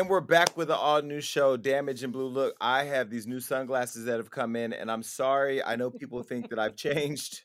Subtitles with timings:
[0.00, 2.26] And we're back with an all new show, Damage and Blue.
[2.26, 5.62] Look, I have these new sunglasses that have come in, and I'm sorry.
[5.62, 7.42] I know people think that I've changed.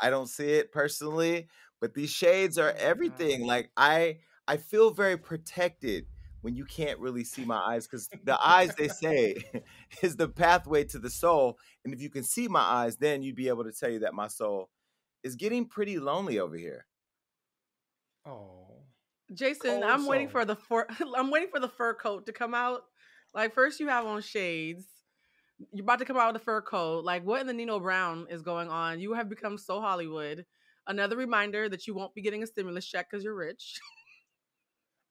[0.00, 1.48] I don't see it personally,
[1.78, 3.44] but these shades are everything.
[3.44, 6.06] Like I I feel very protected
[6.40, 9.36] when you can't really see my eyes because the eyes they say
[10.02, 11.58] is the pathway to the soul.
[11.84, 14.14] And if you can see my eyes, then you'd be able to tell you that
[14.14, 14.70] my soul
[15.22, 16.86] is getting pretty lonely over here.
[18.24, 18.59] Oh.
[19.32, 20.32] Jason, Cold I'm waiting soul.
[20.40, 20.86] for the fur.
[21.16, 22.82] I'm waiting for the fur coat to come out.
[23.34, 24.86] Like first, you have on shades.
[25.72, 27.04] You're about to come out with a fur coat.
[27.04, 28.98] Like what in the Nino Brown is going on?
[29.00, 30.44] You have become so Hollywood.
[30.86, 33.78] Another reminder that you won't be getting a stimulus check because you're rich.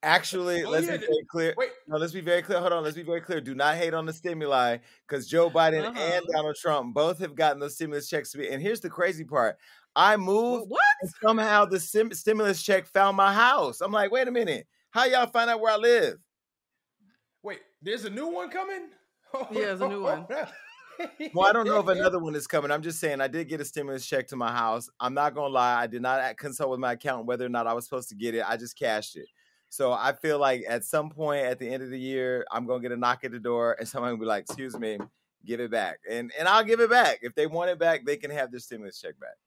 [0.01, 1.53] Actually, Oh, let's yeah, be very clear.
[1.57, 2.59] Wait, No, let's be very clear.
[2.61, 3.41] Hold on, let's be very clear.
[3.41, 4.77] Do not hate on the stimuli
[5.07, 5.99] because Joe Biden Uh-huh.
[5.99, 8.31] and Donald Trump both have gotten those stimulus checks.
[8.31, 9.57] to be- And here's the crazy part:
[9.95, 10.81] I moved, what?
[11.01, 13.81] and somehow the sim- stimulus check found my house.
[13.81, 16.15] I'm like, wait a minute, how y'all find out where I live?
[17.43, 17.59] wait.
[17.81, 18.89] There's a new one coming.
[19.51, 20.25] Yeah, there's a new one.
[21.33, 22.71] Well, I don't know if another one is coming.
[22.71, 24.89] I'm just saying I did get a stimulus check to my house.
[24.99, 27.67] I'm not gonna lie, I did not uh, consult with my accountant whether or not
[27.67, 28.43] I was supposed to get it.
[28.45, 29.27] I just cashed it.
[29.69, 32.81] So I feel like at some point at the end of the year, I'm gonna
[32.81, 34.97] get a knock at the door and someone will be like, "Excuse me,
[35.45, 37.19] give it back," and and I'll give it back.
[37.21, 39.37] If they want it back, they can have their stimulus check back.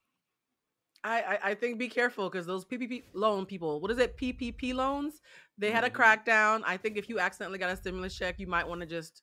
[1.04, 4.16] I, I I think be careful because those PPP loan people, what is it?
[4.16, 5.20] PPP loans.
[5.58, 5.94] They had a Mhm.
[5.94, 6.62] crackdown.
[6.64, 9.22] I think if you accidentally got a stimulus check, you might want to just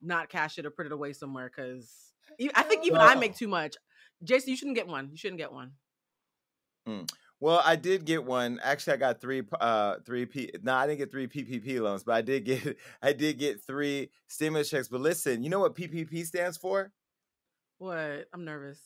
[0.00, 2.12] not cash it or put it away somewhere because
[2.54, 3.76] I think even I make too much.
[4.22, 5.10] Jason, you shouldn't get one.
[5.10, 5.72] You shouldn't get one.
[7.40, 8.58] Well, I did get one.
[8.62, 9.42] Actually, I got three.
[9.60, 10.50] Uh, three P.
[10.62, 12.76] No, I didn't get three PPP loans, but I did get.
[13.02, 14.88] I did get three stimulus checks.
[14.88, 16.92] But listen, you know what PPP stands for?
[17.78, 18.26] What?
[18.32, 18.80] I'm nervous.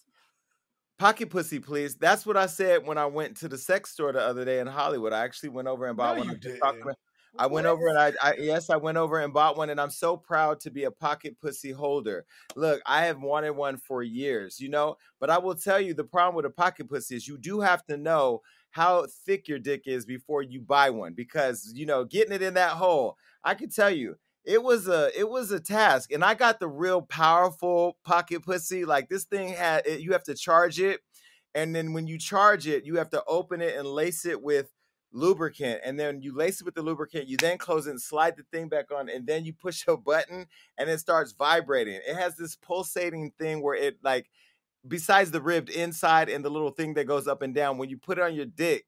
[1.02, 1.96] Pocket pussy, please.
[1.96, 4.68] That's what I said when I went to the sex store the other day in
[4.68, 5.12] Hollywood.
[5.12, 6.28] I actually went over and bought No, one.
[6.28, 6.96] you I'm just talking didn't.
[7.40, 9.90] I went over and I, I, yes, I went over and bought one, and I'm
[9.90, 12.24] so proud to be a pocket pussy holder.
[12.54, 16.04] Look, I have wanted one for years, you know, but I will tell you the
[16.04, 19.88] problem with a pocket pussy is you do have to know how thick your dick
[19.88, 23.18] is before you buy one because you know getting it in that hole.
[23.42, 26.68] I can tell you it was a it was a task, and I got the
[26.68, 28.84] real powerful pocket pussy.
[28.84, 31.00] Like this thing had it, you have to charge it,
[31.54, 34.70] and then when you charge it, you have to open it and lace it with
[35.12, 38.34] lubricant and then you lace it with the lubricant you then close it and slide
[38.36, 40.46] the thing back on and then you push a button
[40.78, 44.30] and it starts vibrating it has this pulsating thing where it like
[44.88, 47.98] besides the ribbed inside and the little thing that goes up and down when you
[47.98, 48.86] put it on your dick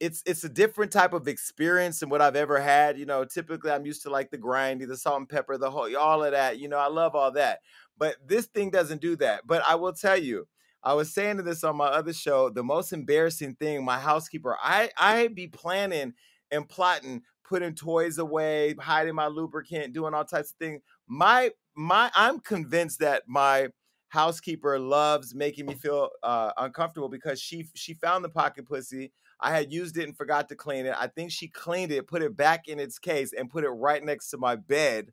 [0.00, 2.98] it's it's a different type of experience than what I've ever had.
[2.98, 5.94] You know, typically I'm used to like the grindy, the salt and pepper, the whole
[5.96, 6.58] all of that.
[6.58, 7.60] You know, I love all that.
[7.96, 9.46] But this thing doesn't do that.
[9.46, 10.46] But I will tell you,
[10.82, 14.56] I was saying to this on my other show, the most embarrassing thing, my housekeeper,
[14.62, 16.14] I I be planning
[16.50, 20.80] and plotting, putting toys away, hiding my lubricant, doing all types of things.
[21.08, 23.68] My my I'm convinced that my
[24.08, 29.12] housekeeper loves making me feel uh, uncomfortable because she she found the pocket pussy.
[29.40, 30.94] I had used it and forgot to clean it.
[30.98, 34.02] I think she cleaned it, put it back in its case, and put it right
[34.02, 35.12] next to my bed.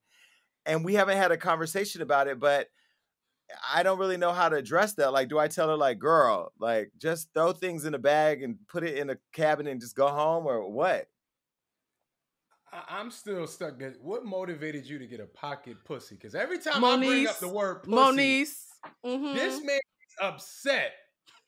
[0.65, 2.67] And we haven't had a conversation about it, but
[3.71, 5.13] I don't really know how to address that.
[5.13, 8.57] Like, do I tell her, like, girl, like, just throw things in a bag and
[8.67, 11.07] put it in a cabinet and just go home, or what?
[12.71, 13.81] I- I'm still stuck.
[13.81, 16.15] At, what motivated you to get a pocket pussy?
[16.15, 18.65] Because every time I bring up the word pussy, Moniece.
[19.05, 19.35] mhm.
[19.35, 20.93] this man is upset,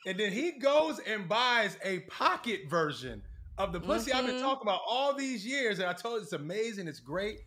[0.08, 3.22] and then he goes and buys a pocket version
[3.58, 4.42] of the pussy I've been Mhm.
[4.42, 5.80] talking about all these years.
[5.80, 7.42] And I told you it's amazing, it's great.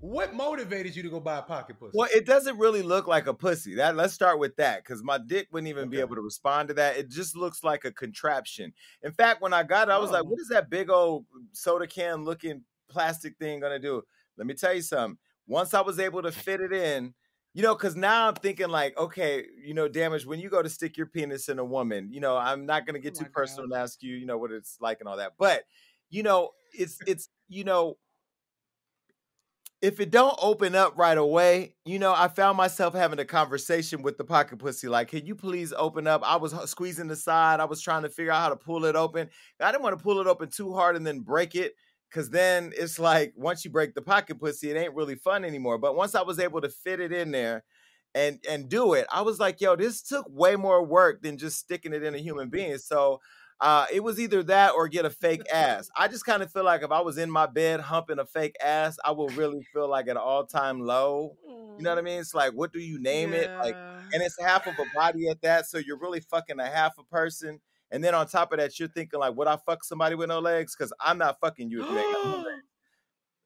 [0.00, 1.96] What motivated you to go buy a pocket pussy?
[1.96, 3.74] Well, it doesn't really look like a pussy.
[3.74, 6.74] That let's start with that because my dick wouldn't even be able to respond to
[6.74, 6.96] that.
[6.96, 8.72] It just looks like a contraption.
[9.02, 10.28] In fact, when I got it, I was like, Oh.
[10.28, 14.02] "What is that big old soda can looking plastic thing gonna do?"
[14.36, 15.18] Let me tell you something.
[15.46, 17.14] Once I was able to fit it in,
[17.52, 20.68] you know, because now I'm thinking like, okay, you know, damage when you go to
[20.70, 23.26] stick your penis in a woman, you know, I'm not gonna oh get Oh too
[23.26, 23.34] my God.
[23.34, 25.64] personal and ask you, you know, what it's like and all that, but
[26.10, 27.96] you know, it's it's you know
[29.82, 34.02] if it don't open up right away, you know, I found myself having a conversation
[34.02, 34.88] with the pocket pussy.
[34.88, 36.22] Like, can you please open up?
[36.22, 37.60] I was squeezing the side.
[37.60, 39.30] I was trying to figure out how to pull it open.
[39.58, 41.74] I didn't want to pull it open too hard and then break it.
[42.12, 45.78] Cause then it's like once you break the pocket pussy, it ain't really fun anymore.
[45.78, 47.64] But once I was able to fit it in there
[48.14, 51.58] and and do it, I was like, yo, this took way more work than just
[51.58, 52.78] sticking it in a human being.
[52.78, 53.20] So
[53.60, 55.88] uh, it was either that or get a fake ass.
[55.96, 58.56] I just kind of feel like if I was in my bed humping a fake
[58.62, 61.36] ass, I will really feel like at an all time low.
[61.76, 62.20] You know what I mean?
[62.20, 63.50] It's like, what do you name it?
[63.62, 63.76] Like,
[64.12, 67.04] and it's half of a body at that, so you're really fucking a half a
[67.04, 67.60] person.
[67.90, 70.38] And then on top of that, you're thinking like, would I fuck somebody with no
[70.38, 70.74] legs?
[70.76, 72.46] Because I'm not fucking you if you ain't got no legs.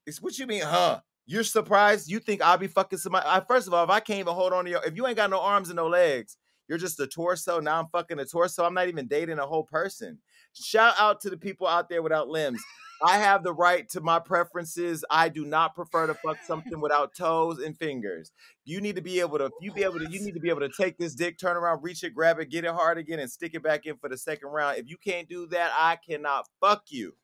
[0.06, 1.00] It's what you mean, huh?
[1.24, 2.10] You're surprised?
[2.10, 3.24] You think I'll be fucking somebody?
[3.26, 5.16] I, first of all, if I can't even hold on to your, if you ain't
[5.16, 6.36] got no arms and no legs,
[6.68, 7.58] you're just a torso.
[7.58, 8.64] Now I'm fucking a torso.
[8.64, 10.18] I'm not even dating a whole person.
[10.52, 12.62] Shout out to the people out there without limbs.
[13.04, 15.04] I have the right to my preferences.
[15.10, 18.32] I do not prefer to fuck something without toes and fingers.
[18.64, 20.60] You need to be able to, you be able to, you need to be able
[20.60, 23.30] to take this dick, turn around, reach it, grab it, get it hard again, and
[23.30, 24.78] stick it back in for the second round.
[24.78, 27.14] If you can't do that, I cannot fuck you.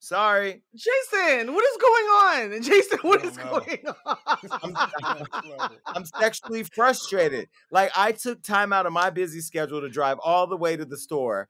[0.00, 0.62] Sorry.
[0.74, 2.62] Jason, what is going on?
[2.62, 3.60] Jason, what is know.
[3.60, 4.16] going on?
[4.62, 7.48] I'm, I'm sexually frustrated.
[7.70, 10.84] Like I took time out of my busy schedule to drive all the way to
[10.84, 11.48] the store.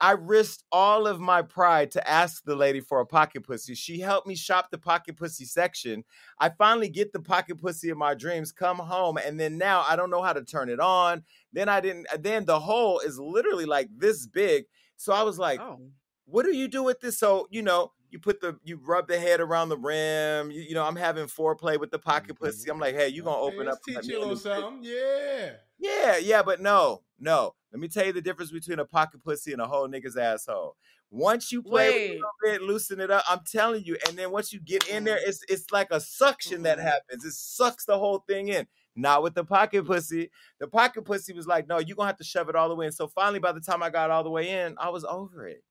[0.00, 3.74] I risked all of my pride to ask the lady for a pocket pussy.
[3.74, 6.04] She helped me shop the pocket pussy section.
[6.38, 9.96] I finally get the pocket pussy of my dreams, come home, and then now I
[9.96, 11.24] don't know how to turn it on.
[11.52, 14.64] Then I didn't, uh, then the hole is literally like this big.
[14.96, 15.80] So I was like, oh.
[16.26, 17.18] what do you do with this?
[17.18, 20.50] So, you know, you put the you rub the head around the rim.
[20.50, 22.62] You, you know, I'm having foreplay with the pocket pussy.
[22.62, 22.70] Mm-hmm.
[22.70, 23.78] I'm like, hey, you gonna open up?
[23.82, 24.78] Teach you a little something.
[24.82, 25.52] Yeah.
[25.78, 27.54] Yeah, yeah, but no, no.
[27.76, 30.76] Let me tell you the difference between a pocket pussy and a whole nigga's asshole.
[31.10, 33.22] Once you play with it a little bit, loosen it up.
[33.28, 36.62] I'm telling you, and then once you get in there, it's it's like a suction
[36.62, 37.22] that happens.
[37.22, 38.66] It sucks the whole thing in.
[38.96, 40.30] Not with the pocket pussy.
[40.58, 42.86] The pocket pussy was like, no, you're gonna have to shove it all the way
[42.86, 42.92] in.
[42.92, 45.62] So finally, by the time I got all the way in, I was over it.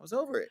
[0.00, 0.48] I was over it.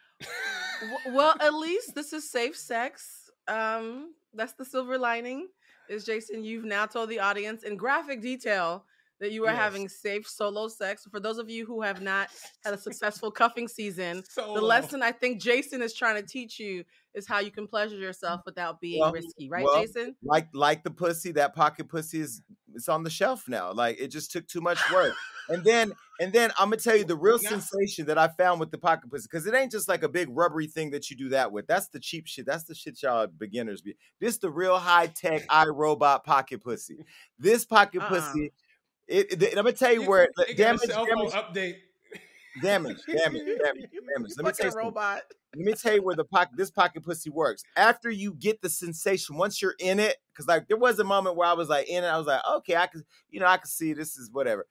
[1.07, 3.31] Well, at least this is safe sex.
[3.47, 5.47] Um, that's the silver lining.
[5.89, 6.43] Is Jason?
[6.43, 8.85] You've now told the audience in graphic detail
[9.19, 9.57] that you are Yes.
[9.57, 11.07] having safe solo sex.
[11.09, 12.29] For those of you who have not
[12.63, 16.59] had a successful cuffing season, So the lesson I think Jason is trying to teach
[16.59, 16.83] you
[17.13, 20.15] is how you can pleasure yourself without being Well, risky, right, well, Jason?
[20.23, 22.41] Like like the pussy, that pocket pussy is
[22.73, 23.71] it's on the shelf now.
[23.71, 25.13] Like it just took too much work.
[25.49, 28.59] and then and then I'm gonna tell you the real Now- sensation that I found
[28.59, 31.15] with the pocket pussy because it ain't just like a big rubbery thing that you
[31.15, 31.67] do that with.
[31.67, 32.47] That's the cheap shit.
[32.47, 33.95] That's the shit y'all beginners be.
[34.19, 36.97] This the real high tech iRobot pocket pussy.
[37.37, 38.09] This pocket Uh-uh.
[38.09, 38.51] pussy.
[39.07, 41.75] It, it- I'm gonna tell you, where They got a damage, damage, update.
[42.61, 44.31] damage, damage, damage, damage.
[44.37, 45.21] Let me tell you robot.
[45.55, 47.63] let me tell you where the pocket this pocket pussy works.
[47.75, 51.35] After you get the sensation, once you're in it, because like there was a moment
[51.35, 53.57] where I was like in it, I was like, okay, I can, you know, I
[53.57, 54.65] can see this is whatever.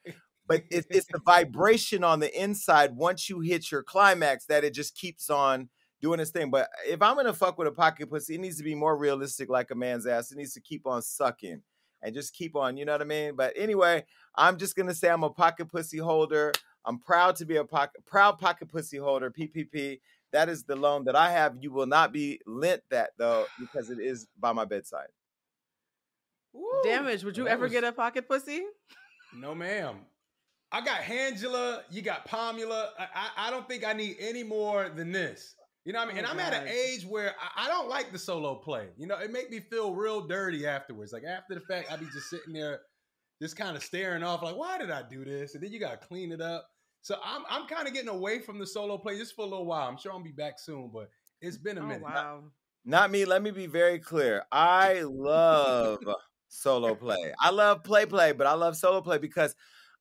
[0.46, 4.74] But it, it's the vibration on the inside once you hit your climax that it
[4.74, 5.68] just keeps on
[6.00, 6.50] doing its thing.
[6.50, 9.48] But if I'm gonna fuck with a pocket pussy, it needs to be more realistic,
[9.48, 10.32] like a man's ass.
[10.32, 11.62] It needs to keep on sucking
[12.02, 13.34] and just keep on, you know what I mean?
[13.36, 14.04] But anyway,
[14.36, 16.52] I'm just gonna say I'm a pocket pussy holder.
[16.84, 20.00] I'm proud to be a pocket proud pocket pussy holder, PPP.
[20.32, 21.56] That is the loan that I have.
[21.60, 25.08] You will not be lent that though, because it is by my bedside.
[26.52, 26.66] Woo.
[26.84, 27.24] Damage.
[27.24, 28.62] Would you That ever was- get a pocket pussy?
[29.34, 29.96] No, ma'am.
[30.70, 31.82] I got Angela.
[31.90, 32.88] You got Pomula.
[32.98, 35.54] I, I, I don't think I need any more than this.
[35.84, 36.18] You know what I mean?
[36.18, 38.90] Oh, and I'm at an age where I, I don't like the solo play.
[38.96, 41.12] You know, it make me feel real dirty afterwards.
[41.12, 42.82] Like after the fact, I'd be just sitting there,
[43.40, 45.54] just kind of staring off, like, why did I do this?
[45.54, 46.68] And then you gotta clean it up.
[47.00, 49.66] So I'm I'm kind of getting away from the solo play just for a little
[49.66, 49.88] while.
[49.88, 51.10] I'm sure I'll be back soon, but
[51.40, 52.02] it's been a Oh minute.
[52.02, 52.52] wow.
[52.84, 53.24] Not me.
[53.24, 54.44] Let me be very clear.
[54.50, 56.00] I love
[56.48, 57.32] solo play.
[57.40, 59.54] I love play play, but I love solo play because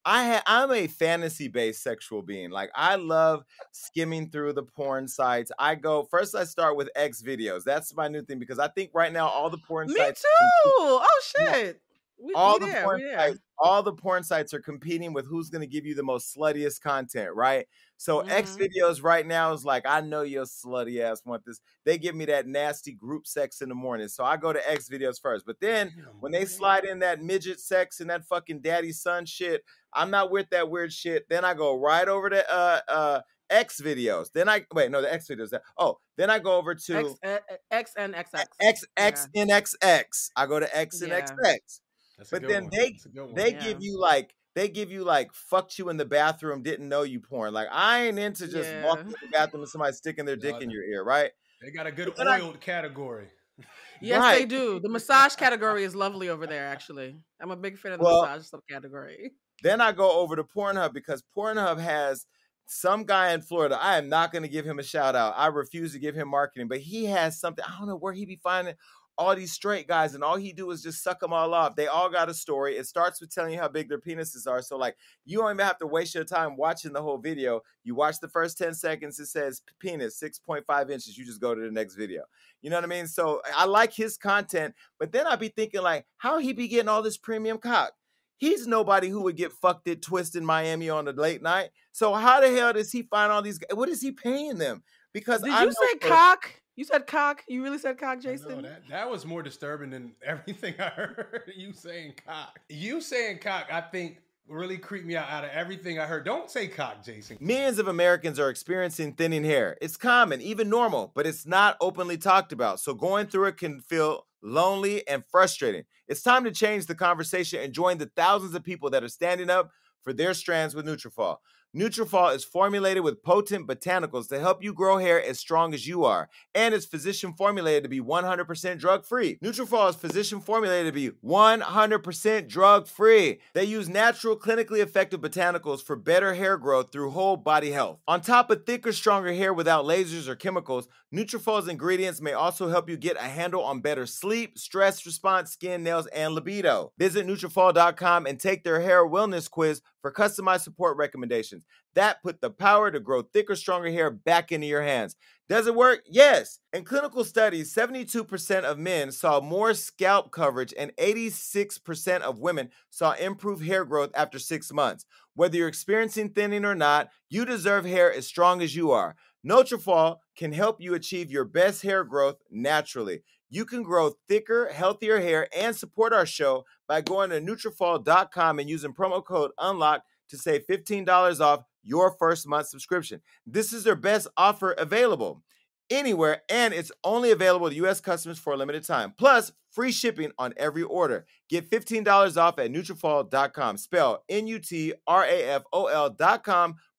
[0.06, 2.50] I ha- I'm a fantasy based sexual being.
[2.50, 5.52] Like I love skimming through the porn sites.
[5.60, 6.36] I go first.
[6.36, 7.64] I start with X videos.
[7.64, 10.48] That's my new thing because I think right now all the porn Me sites Me
[10.48, 10.72] too.
[10.80, 11.82] Oh shit.
[12.24, 15.50] We, all we the there, porn sites, all the porn sites are competing with who's
[15.50, 17.68] going to give you the most sluttiest content, right?
[17.98, 18.68] So X Mhm.
[18.68, 21.60] videos right now is like, I know your slutty ass want this.
[21.84, 24.88] They give me that nasty group sex in the morning, so I go to X
[24.90, 25.46] videos first.
[25.46, 29.64] But then when they slide in that midget sex and that fucking daddy son shit,
[29.94, 31.28] I'm not with that weird shit.
[31.30, 34.32] Then I go right over to uh uh X videos.
[34.32, 35.58] Then I wait, no, the X videos.
[35.78, 37.40] Oh, then I go over to X, uh,
[37.72, 38.46] X and XX.
[38.62, 40.32] X X N X X.
[40.36, 41.26] I go to X and Yeah.
[41.44, 41.82] XX.
[42.22, 42.72] That's But then one.
[42.72, 43.34] they- That's a good one.
[43.36, 43.64] They Yeah.
[43.64, 47.20] give you like they give you like fucked you in the bathroom, didn't know you
[47.22, 47.54] porn.
[47.54, 48.86] Like I ain't into just Yeah.
[48.86, 51.32] walking in the bathroom and somebody sticking their dick No, in your ear, right?
[51.62, 53.30] They got a good But then I- oiled category.
[54.02, 54.80] Yes, they do.
[54.80, 56.66] The massage category is lovely over there.
[56.68, 59.32] Actually, I'm a big fan of the Well- massage subcategory.
[59.64, 62.26] Then I go over to Pornhub because Pornhub has
[62.66, 63.78] some guy in Florida.
[63.80, 65.36] I am not going to give him a shout out.
[65.38, 67.64] I refuse to give him marketing, but he has something.
[67.64, 68.74] I don't know where he be finding
[69.18, 71.76] all these straight guys, and all he do is just suck them all off.
[71.76, 72.78] They all got a story.
[72.78, 74.62] It starts with telling you how big their penises are.
[74.62, 77.62] So like, you don't even have to waste your time watching the whole video.
[77.84, 79.20] You watch the first ten seconds.
[79.20, 81.18] It says penis six point five inches.
[81.18, 82.24] You just go to the next video.
[82.62, 83.08] You know what I mean?
[83.08, 86.90] So I like his content, but then I'd be thinking like, how he be getting
[86.90, 87.94] all this premium cock?
[88.38, 91.70] He's nobody who would get fucked at Twist in Miami on a late night.
[91.92, 93.60] So how the hell does he find all these?
[93.72, 94.82] What is he paying them?
[95.14, 96.61] Because Did I you say cock?
[96.82, 97.44] You said cock.
[97.48, 98.62] You really said cock, I know, Jason?
[98.64, 101.54] that, that was more disturbing than everything I heard.
[101.56, 102.60] You saying cock.
[102.70, 106.26] You saying cock, I think, really creeped me out out of everything I heard.
[106.26, 107.38] Don't say cock, Jason.
[107.40, 109.78] Millions of Americans are experiencing thinning hair.
[109.80, 112.80] It's common, even normal, but it's not openly talked about.
[112.80, 115.84] So going through it can feel lonely and frustrating.
[116.08, 119.52] It's time to change the conversation and join the thousands of people that are standing
[119.52, 119.70] up
[120.02, 121.38] for their strands with Nutrafol.
[121.74, 126.04] Nutrafol is formulated with potent botanicals to help you grow hair as strong as you
[126.04, 129.38] are, and is physician formulated to be 100% drug free.
[129.42, 133.40] Nutrafol is physician formulated to be 100% drug free.
[133.54, 138.00] They use natural, clinically effective botanicals for better hair growth through whole body health.
[138.06, 142.90] On top of thicker, stronger hair without lasers or chemicals, Nutrafol's ingredients may also help
[142.90, 146.94] you get a handle on better sleep, stress response, skin, nails, and libido.
[146.98, 151.66] Visit Nutrafol.com and take their hair wellness quiz for customized support recommendations.
[151.96, 155.18] That put the power to grow thicker, stronger hair back into your hands.
[155.50, 156.04] Does it work?
[156.10, 156.60] Yes.
[156.72, 163.12] In clinical studies, 72% of men saw more scalp coverage and 86% of women saw
[163.16, 165.06] improved hair growth after six months.
[165.34, 169.18] Whether you're experiencing thinning or not, you deserve hair as strong as you are.
[169.48, 173.24] Nutrafol can help you achieve your best hair growth naturally.
[173.50, 178.70] You can grow thicker, healthier hair and support our show by going to Nutrafol.com and
[178.70, 183.22] using promo code UNLOCK to save $15 off your first month subscription.
[183.46, 185.44] This is their best offer available
[185.90, 188.00] anywhere, and it's only available to U.S.
[188.00, 189.14] customers for a limited time.
[189.18, 191.26] Plus, free shipping on every order.
[191.50, 193.76] Get $15 off at Nutrafol.com.
[193.78, 194.96] Spell N-U-T-R-A-F-O-L.com.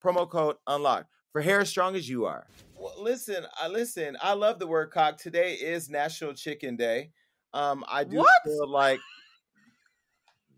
[0.04, 2.46] Promo code UNLOCK for hair as strong as you are.
[2.76, 4.16] Well, listen, I listen.
[4.20, 5.16] I love the word cock.
[5.16, 7.10] Today is National Chicken Day.
[7.54, 8.28] Um, I do What?
[8.44, 9.00] feel like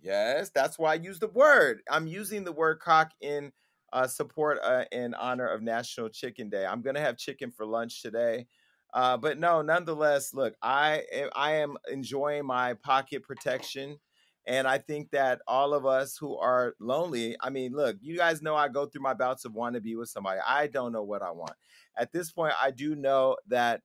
[0.02, 1.82] yes, that's why I use the word.
[1.90, 3.52] I'm using the word cock in
[3.92, 6.66] uh, support uh, in honor of National Chicken Day.
[6.66, 8.46] I'm gonna have chicken for lunch today.
[8.92, 11.02] Uh, but no, nonetheless, look, I
[11.34, 13.98] I am enjoying my pocket protection,
[14.46, 18.42] and I think that all of us who are lonely, I mean, look, you guys
[18.42, 20.40] know I go through my bouts of wanting to be with somebody.
[20.46, 21.54] I don't know what I want.
[21.96, 23.80] At this point, I do know that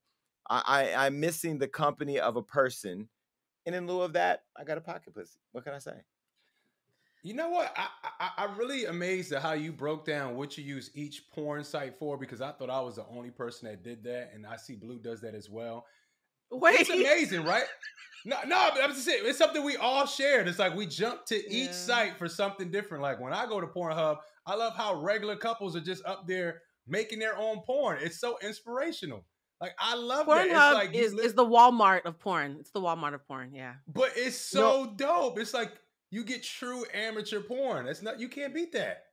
[0.50, 3.08] I, I I'm missing the company of a person,
[3.66, 5.39] and in lieu of that, I got a pocket pussy.
[5.51, 6.01] What can I say?
[7.22, 7.74] You know what?
[7.78, 7.88] I,
[8.20, 11.98] I I'm really amazed at how you broke down what you use each porn site
[12.00, 14.75] for because I thought I was the only person that did that, and I see
[14.75, 15.86] Blue does that as well.
[16.51, 16.79] Wait.
[16.82, 17.63] It's amazing, right?
[18.25, 20.48] No, no, but I'm just saying it's something we all shared.
[20.48, 21.65] It's like we jump to Yeah.
[21.65, 23.01] each site for something different.
[23.01, 26.62] Like when I go to Pornhub, I love how regular couples are just up there
[26.88, 28.00] making their own porn.
[28.01, 29.24] It's so inspirational.
[29.62, 30.48] Like I love that.
[30.50, 32.58] Pornhub like is, li- is the Walmart of porn.
[32.60, 33.53] It's the Walmart of porn.
[33.53, 33.75] Yeah.
[33.88, 35.39] but it's so dope.
[35.39, 35.72] It's like
[36.12, 37.86] you get true amateur porn.
[37.86, 39.03] That's not you can't beat that.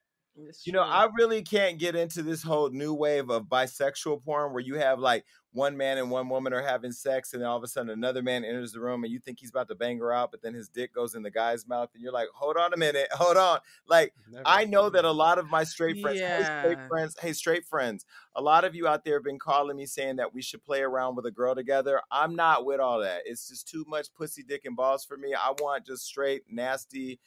[0.49, 0.83] It's You know.
[0.83, 4.99] I really can't get into this whole new wave of bisexual porn where you have
[4.99, 5.25] like
[5.57, 8.23] one man and one woman are having sex, and then all of a sudden another
[8.23, 10.52] man enters the room and you think he's about to bang her out, but then
[10.52, 13.38] his dick goes in the guy's mouth, and you're like, hold on a minute, hold
[13.38, 13.59] on.
[13.88, 14.43] Like, Never.
[14.45, 18.05] I know that a lot of my straight friends, hey, straight friends, hey, straight friends,
[18.35, 20.83] a lot of you out there have been calling me saying that we should play
[20.83, 22.02] around with a girl together.
[22.12, 23.23] I'm not with all that.
[23.25, 25.33] It's just too much pussy, dick, and balls for me.
[25.35, 27.19] I want just straight, nasty,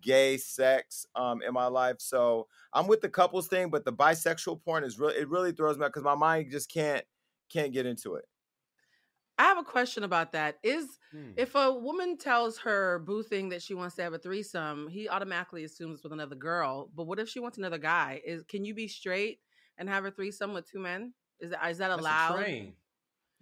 [0.00, 2.00] gay sex um in my life.
[2.00, 5.78] So I'm with the couples thing, but the bisexual porn is really it really throws
[5.78, 7.04] me out because my mind just can't
[7.50, 8.26] can't get into it.
[9.38, 10.58] I have a question about that.
[10.62, 11.36] Is Hmm.
[11.36, 15.08] if a woman tells her boo thing that she wants to have a threesome, he
[15.08, 16.90] automatically assumes with another girl.
[16.94, 18.22] But what if she wants another guy?
[18.24, 19.40] Is can you be straight
[19.76, 21.14] and have a threesome with two men?
[21.40, 22.56] Is that is that That's allowed?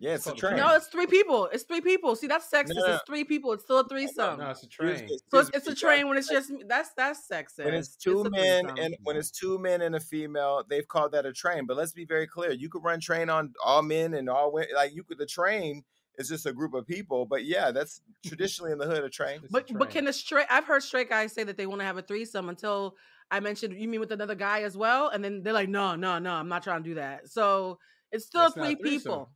[0.02, 0.11] Train.
[0.11, 0.56] Yeah, it's a a train.
[0.56, 1.49] No, it's three people.
[1.52, 2.16] It's three people.
[2.16, 2.75] See, that's sexist.
[2.75, 3.52] No, no, It's three people.
[3.52, 4.38] It's still a threesome.
[4.38, 4.97] No, it's a train.
[4.97, 7.64] so here's- it's, it's a train when it's just that's that's sexist.
[7.64, 11.12] when it's two a men and when it's two men and a female, they've called
[11.12, 11.66] that a train.
[11.66, 14.71] But let's be very clear: you could run train on all men and all women.
[14.75, 15.85] Like you could, the train
[16.18, 17.25] is just a group of people.
[17.25, 19.40] But yeah, that's traditionally in the hood a train.
[19.42, 20.47] It's a But but can the straight?
[20.50, 22.97] I've heard straight guys say that they want to have a threesome until
[23.30, 26.18] I mentioned you mean with another guy as well, and then they're like, no, no,
[26.18, 27.28] no, I'm not trying to do that.
[27.30, 27.78] So
[28.11, 28.99] it's still That's three a threesome.
[29.12, 29.30] people.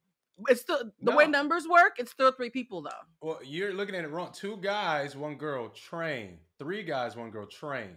[0.49, 1.95] It's still the way numbers work.
[1.99, 2.91] It's still three people though.
[3.23, 4.31] Well, you're looking at it wrong.
[4.33, 6.39] Two guys, one girl, train.
[6.59, 7.97] Three guys, one girl, train.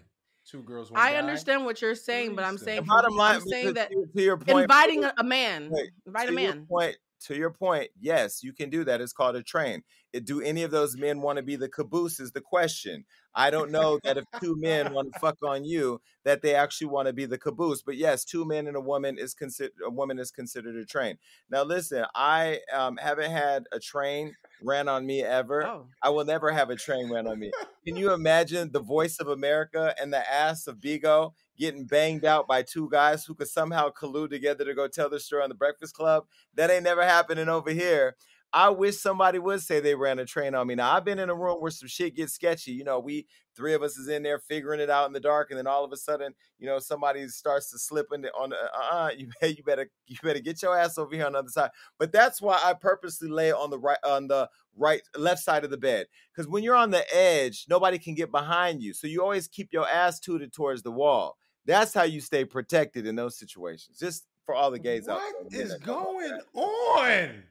[0.50, 1.17] Two girls, one I guy.
[1.17, 2.65] understand what you're saying, but I'm threesome.
[2.65, 5.69] saying The for- bottom line, I'm saying that to your point, inviting a, a man,
[5.69, 6.65] Wait, invite a to your man.
[6.65, 9.01] point, to your point, yes, you can do that.
[9.01, 9.83] It's called a train.
[10.23, 12.19] Do any of those men want to be the caboose?
[12.19, 13.05] Is the question.
[13.35, 16.88] I don't know that if two men want to fuck on you, that they actually
[16.88, 17.81] want to be the caboose.
[17.81, 21.17] But yes, two men and a woman is considered a woman is considered a train.
[21.49, 25.65] Now, listen, I um, haven't had a train ran on me ever.
[25.65, 27.51] Oh, I will never have a train ran on me.
[27.85, 32.47] Can you imagine the voice of America and the ass of Bigo getting banged out
[32.47, 35.55] by two guys who could somehow collude together to go tell their story on the
[35.55, 36.25] Breakfast Club.
[36.55, 38.15] That ain't never happening over here.
[38.51, 40.73] I wish somebody would say they ran a train on me.
[40.73, 42.71] Now I've been in a room where some shit gets sketchy.
[42.71, 45.51] You know, we three of us is in there figuring it out in the dark,
[45.51, 48.53] and then all of a sudden, you know, somebody starts to slip into on.
[48.53, 48.55] Uh,
[48.91, 51.69] uh, you you better you better get your ass over here on the other side.
[51.99, 55.69] But that's why I purposely lay on the right on the right left side of
[55.69, 58.93] the bed because when you're on the edge, nobody can get behind you.
[58.93, 61.37] So you always keep your ass tooted towards the wall.
[61.69, 63.99] That's how you stay protected in those situations.
[63.99, 65.61] Just for all the gays what out there.
[65.61, 67.43] What is going on?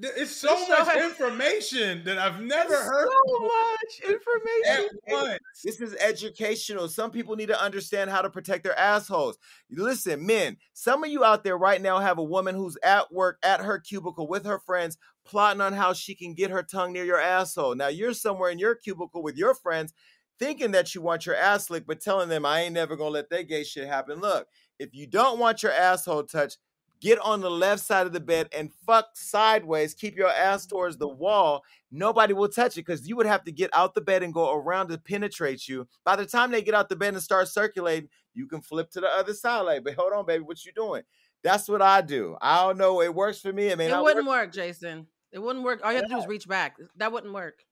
[0.00, 3.08] It's so much information that I've never it's heard.
[3.08, 5.38] So much information.
[5.64, 6.88] This is educational.
[6.88, 9.38] Some people need to understand how to protect their assholes.
[9.70, 13.38] Listen, men, some of you out there right now have a woman who's at work
[13.42, 17.04] at her cubicle with her friends, plotting on how she can get her tongue near
[17.04, 17.74] your asshole.
[17.74, 19.94] Now you're somewhere in your cubicle with your friends
[20.38, 23.30] thinking that you want your ass licked, but telling them I ain't never gonna let
[23.30, 24.20] that gay shit happen.
[24.20, 24.46] Look,
[24.78, 26.58] if you don't want your asshole touched,
[27.00, 29.94] get on the left side of the bed and fuck sideways.
[29.94, 30.76] Keep your ass mm-hmm.
[30.76, 31.62] towards the wall.
[31.90, 34.52] Nobody will touch it because you would have to get out the bed and go
[34.54, 35.86] around to penetrate you.
[36.04, 39.00] By the time they get out the bed and start circulating, you can flip to
[39.00, 39.62] the other side.
[39.62, 41.02] Like, but hold on, baby, what you doing?
[41.42, 42.36] That's what I do.
[42.42, 43.00] I don't know.
[43.00, 43.68] It works for me.
[43.68, 44.46] It may it wouldn't work.
[44.46, 44.52] work.
[44.52, 45.06] Jason.
[45.30, 45.80] It wouldn't work.
[45.84, 46.76] All you have to do is reach back.
[46.96, 47.62] That wouldn't work.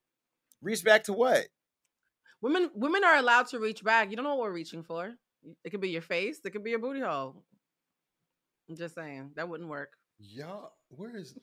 [0.62, 1.46] Reach back to what?
[2.43, 4.11] Women women are allowed to reach back.
[4.11, 5.14] You don't know what we're reaching for.
[5.64, 6.40] It could be your face.
[6.45, 7.45] It could be your booty hole.
[8.69, 9.93] I'm just saying that wouldn't work.
[10.19, 11.38] Y'all, where is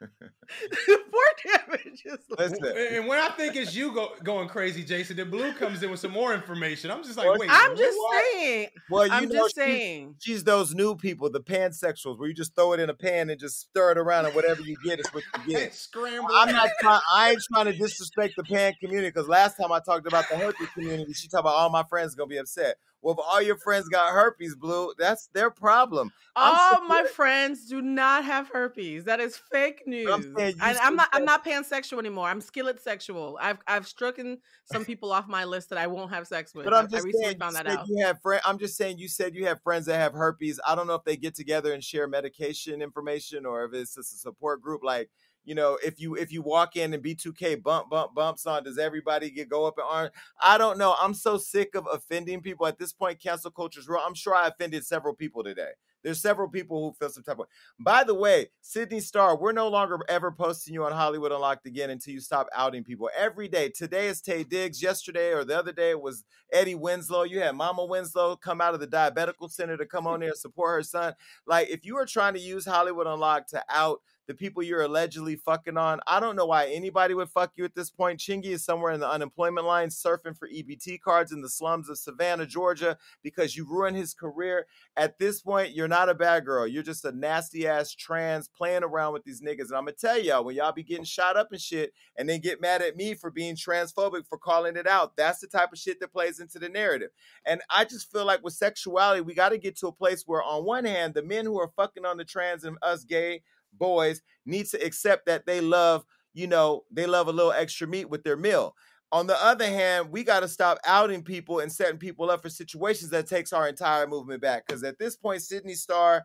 [0.86, 2.04] Poor damage.
[2.38, 2.64] Listen.
[2.94, 6.00] And when I think it's you go, going crazy, Jason, then Blue comes in with
[6.00, 6.90] some more information.
[6.90, 7.50] I'm just like, wait.
[7.52, 8.24] I'm just what?
[8.32, 8.68] saying.
[8.88, 10.14] Well, you I'm know, just she's, saying.
[10.18, 13.38] She's those new people, the pansexuals, where you just throw it in a pan and
[13.38, 15.74] just stir it around, and whatever you get is what you get.
[15.74, 16.30] Scramble.
[16.32, 17.00] I'm not trying.
[17.14, 20.36] I ain't trying to disrespect the pan community because last time I talked about the
[20.36, 22.76] herpes community, she talked about all my friends gonna be upset.
[23.02, 26.12] Well, if all your friends got herpes, Blue, that's their problem.
[26.36, 29.04] All my friends do not have herpes.
[29.04, 30.08] That is fake news.
[30.10, 31.08] I'm, I, am not.
[31.12, 32.28] I'm not pansexual anymore.
[32.28, 33.38] I'm skillet sexual.
[33.40, 36.64] I've I've stricken some people off my list that I won't have sex with.
[36.64, 37.86] But I'm just I recently saying, found that out.
[37.88, 38.42] You have friend.
[38.44, 38.98] I'm just saying.
[38.98, 40.60] You said you have friends that have herpes.
[40.66, 44.14] I don't know if they get together and share medication information or if it's just
[44.14, 45.10] a support group like
[45.44, 48.78] you know, if you if you walk in and B2K bump bump bumps on, does
[48.78, 50.10] everybody get go up in arms?
[50.42, 50.94] I don't know.
[51.00, 53.20] I'm so sick of offending people at this point.
[53.20, 54.02] Cancel culture is real.
[54.04, 55.70] I'm sure I offended several people today.
[56.02, 57.46] There's several people who feel some type of.
[57.78, 61.90] By the way, Sidney Starr, we're no longer ever posting you on Hollywood Unlocked again
[61.90, 63.68] until you stop outing people every day.
[63.68, 64.82] Today is Taye Diggs.
[64.82, 67.24] Yesterday or the other day was Eddie Winslow.
[67.24, 70.38] You had Mama Winslow come out of the diabetical center to come on there and
[70.38, 71.14] support her son.
[71.46, 74.00] Like if you are trying to use Hollywood Unlocked to out
[74.30, 75.98] the people you're allegedly fucking on.
[76.06, 78.20] I don't know why anybody would fuck you at this point.
[78.20, 81.98] Chingy is somewhere in the unemployment line surfing for EBT cards in the slums of
[81.98, 84.68] Savannah, Georgia, because you ruined his career.
[84.96, 86.64] At this point, you're not a bad girl.
[86.64, 89.70] You're just a nasty ass trans playing around with these niggas.
[89.70, 92.38] And I'm gonna tell y'all, when y'all be getting shot up and shit, and then
[92.38, 95.78] get mad at me for being transphobic for calling it out, that's the type of
[95.80, 97.10] shit that plays into the narrative.
[97.44, 100.40] And I just feel like with sexuality, we got to get to a place where,
[100.40, 103.42] on one hand, the men who are fucking on the trans and us gay
[103.78, 106.04] boys need to accept that they love,
[106.34, 108.74] you know, they love a little extra meat with their meal.
[109.12, 112.48] On the other hand, we got to stop outing people and setting people up for
[112.48, 114.66] situations that takes our entire movement back.
[114.66, 116.24] Because at this point, Sidney Starr,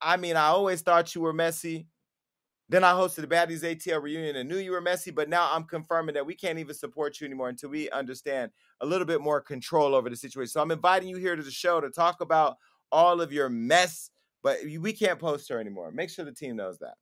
[0.00, 1.86] I mean, I always thought you were messy.
[2.68, 5.64] Then I hosted the Baddies ATL reunion and knew you were messy, but now I'm
[5.64, 9.40] confirming that we can't even support you anymore until we understand a little bit more
[9.40, 10.48] control over the situation.
[10.48, 12.56] So I'm inviting you here to the show to talk about
[12.90, 14.10] all of your mess
[14.44, 15.90] but we can't post her anymore.
[15.90, 16.94] Make sure the team knows that.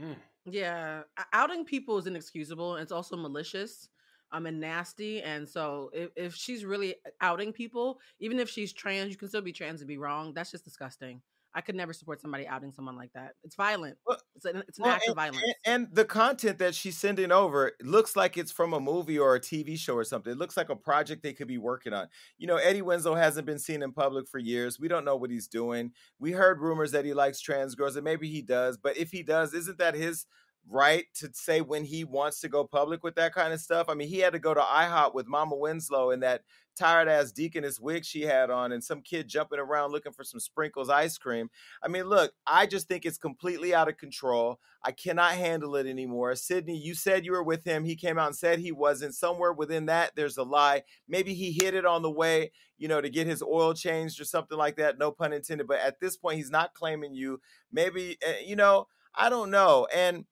[0.00, 0.16] Mm.
[0.46, 2.76] Yeah, outing people is inexcusable.
[2.76, 3.88] And it's also malicious
[4.30, 5.20] um, and nasty.
[5.22, 9.42] And so if, if she's really outing people, even if she's trans, you can still
[9.42, 10.32] be trans and be wrong.
[10.32, 11.20] That's just disgusting.
[11.54, 13.32] I could never support somebody outing someone like that.
[13.42, 13.96] It's violent.
[14.36, 15.42] It's an, it's an well, act and, of violence.
[15.64, 19.34] And, and, the content that she's sending over looks like it's from a movie or
[19.34, 20.32] a TV show or something.
[20.32, 22.08] It looks like a project they could be working on.
[22.36, 24.78] You know, Eddie Winslow hasn't been seen in public for years.
[24.78, 25.92] We don't know what he's doing.
[26.18, 28.76] We heard rumors that he likes trans girls, and maybe he does.
[28.76, 30.26] But if he does, isn't that his
[30.68, 33.86] right to say when he wants to go public with that kind of stuff.
[33.88, 36.42] I mean, he had to go to IHOP with Mama Winslow in that
[36.78, 40.38] tired ass deaconess wig she had on and some kid jumping around looking for some
[40.38, 41.50] sprinkles ice cream.
[41.82, 44.60] I mean, look, I just think it's completely out of control.
[44.84, 46.34] I cannot handle it anymore.
[46.36, 47.84] Sidney, you said you were with him.
[47.84, 49.14] He came out and said he wasn't.
[49.14, 50.82] Somewhere within that, there's a lie.
[51.08, 54.24] Maybe he hid it on the way, you know, to get his oil changed or
[54.24, 54.98] something like that.
[54.98, 55.66] No pun intended.
[55.66, 57.40] But at this point, he's not claiming you.
[57.72, 59.88] Maybe, eh, you know, I don't know.
[59.92, 60.26] And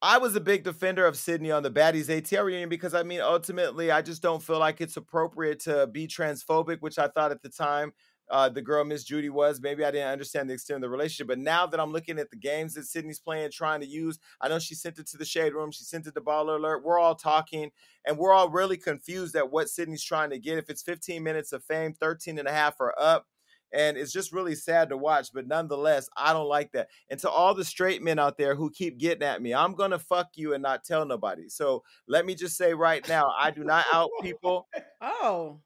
[0.00, 3.20] I was a big defender of Sidney on the Baddies ATL reunion because I mean,
[3.20, 7.42] ultimately, I just don't feel like it's appropriate to be transphobic, which I thought at
[7.42, 7.92] the time
[8.30, 9.60] uh, the girl Miss Judy was.
[9.60, 12.30] Maybe I didn't understand the extent of the relationship, but now that I'm looking at
[12.30, 15.24] the games that Sidney's playing, trying to use, I know she sent it to the
[15.24, 16.84] shade room, she sent it to Baller Alert.
[16.84, 17.72] We're all talking,
[18.06, 20.58] and we're all really confused at what Sidney's trying to get.
[20.58, 23.26] If it's 15 minutes of fame, 13 and a half are up.
[23.72, 26.88] And it's just really sad to watch, but nonetheless, I don't like that.
[27.10, 29.98] And to all the straight men out there who keep getting at me, I'm gonna
[29.98, 31.48] fuck you and not tell nobody.
[31.48, 34.68] So let me just say right now, I do not out people.
[35.00, 35.60] Oh,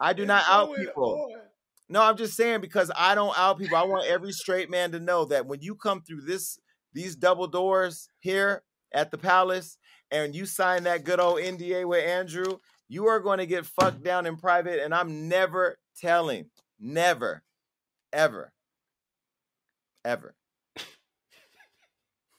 [0.00, 1.28] I do not out people.
[1.88, 3.76] No, I'm just saying because I don't out people.
[3.76, 6.58] I want every straight man to know that when you come through this
[6.92, 8.62] these double doors here
[8.92, 9.78] at the palace
[10.10, 14.02] and you sign that good old NDA with Andrew, you are going to get fucked
[14.02, 16.46] down in private and I'm never telling.
[16.80, 17.42] Never.
[18.12, 18.52] Ever.
[20.04, 20.34] Ever.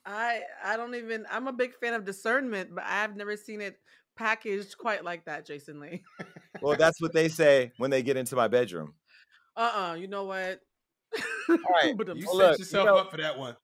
[0.06, 1.26] I I don't even.
[1.30, 3.78] I'm a big fan of discernment, but I've never seen it
[4.18, 6.04] packaged quite like that, Jason Lee.
[6.62, 8.94] Well, that's what they say when they get into my bedroom.
[9.56, 10.60] uh uh You know what?
[11.50, 13.56] right, But You Well, set look, you yourself know- up for that one.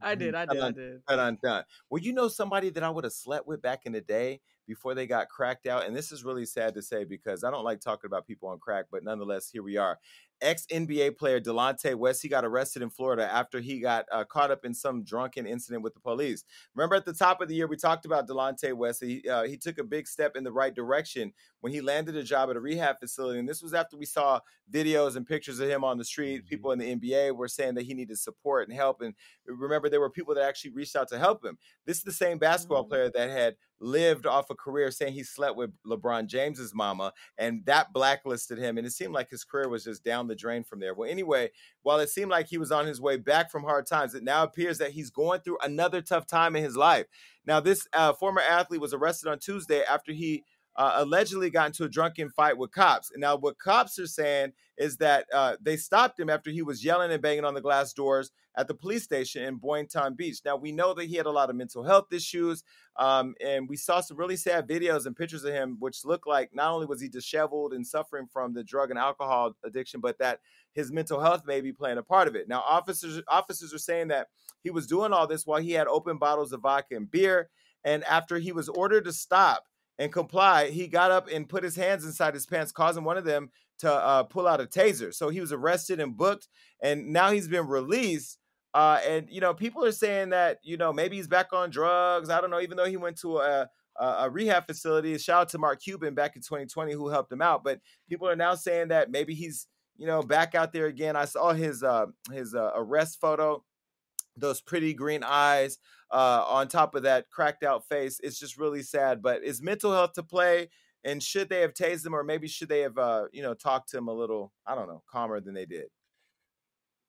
[0.00, 0.36] I did.
[0.36, 0.62] I did.
[0.62, 1.00] I did.
[1.08, 1.64] Dun, dun, dun.
[1.90, 4.94] Well, you know somebody that I would have slept with back in the day before
[4.94, 7.80] they got cracked out, and this is really sad to say because I don't like
[7.80, 9.98] talking about people on crack, but nonetheless, here we are.
[10.40, 14.50] Ex NBA player Delonte West, he got arrested in Florida after he got uh, caught
[14.50, 16.44] up in some drunken incident with the police.
[16.76, 19.02] Remember at the top of the year we talked about Delonte West.
[19.02, 22.22] He uh, he took a big step in the right direction when he landed a
[22.22, 24.40] job at a rehab facility, and this was after we saw
[24.70, 26.44] videos and pictures of him on the street.
[26.46, 26.46] Mhm.
[26.46, 29.14] People in the NBA were saying that he needed support and help, and
[29.46, 31.58] remember there were people that actually reached out to help him.
[31.84, 32.88] This is the same basketball Mhm.
[32.88, 37.64] player that had lived off a career saying he slept with LeBron James's mama, and
[37.66, 38.76] that blacklisted him.
[38.76, 40.94] And it seemed like his career was just down the drain from there.
[40.94, 41.50] Well, anyway,
[41.82, 44.42] while it seemed like he was on his way back from hard times, it now
[44.42, 47.06] appears that he's going through another tough time in his life.
[47.44, 50.44] Now, this uh, former athlete was arrested on Tuesday after he
[50.78, 53.10] uh, allegedly got into a drunken fight with cops.
[53.16, 57.10] Now, what cops are saying is that uh, they stopped him after he was yelling
[57.10, 60.38] and banging on the glass doors at the police station in Boynton Beach.
[60.44, 62.62] Now, we know that he had a lot of mental health issues,
[62.96, 66.50] um, and we saw some really sad videos and pictures of him, which look like
[66.54, 70.38] not only was he disheveled and suffering from the drug and alcohol addiction, but that
[70.74, 72.48] his mental health may be playing a part of it.
[72.48, 74.28] Now, officers officers are saying that
[74.62, 77.50] he was doing all this while he had open bottles of vodka and beer,
[77.82, 79.64] and after he was ordered to stop
[79.98, 83.24] and comply, he got up and put his hands inside his pants, causing one of
[83.24, 85.12] them to uh, pull out a taser.
[85.12, 86.48] So he was arrested and booked,
[86.80, 88.38] and now he's been released.
[88.74, 92.30] Uh, and you know, people are saying that you know maybe he's back on drugs.
[92.30, 92.60] I don't know.
[92.60, 95.16] Even though he went to a a, rehab facility.
[95.18, 97.64] Shout out to Mark Cuban back in 2020 who helped him out.
[97.64, 101.16] But people are now saying that maybe he's you know back out there again.
[101.16, 103.64] I saw his uh, his uh, arrest photo.
[104.36, 105.78] Those pretty green eyes
[106.10, 108.20] uh, on top of that cracked out face.
[108.22, 109.22] It's just really sad.
[109.22, 110.68] But is mental health to play?
[111.04, 113.90] And should they have tased him, or maybe should they have, uh, you know, talked
[113.90, 115.86] to him a little, I don't know, calmer than they did?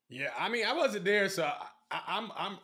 [0.10, 2.58] Yeah, I mean, I wasn't there, so I, I, I'm I'm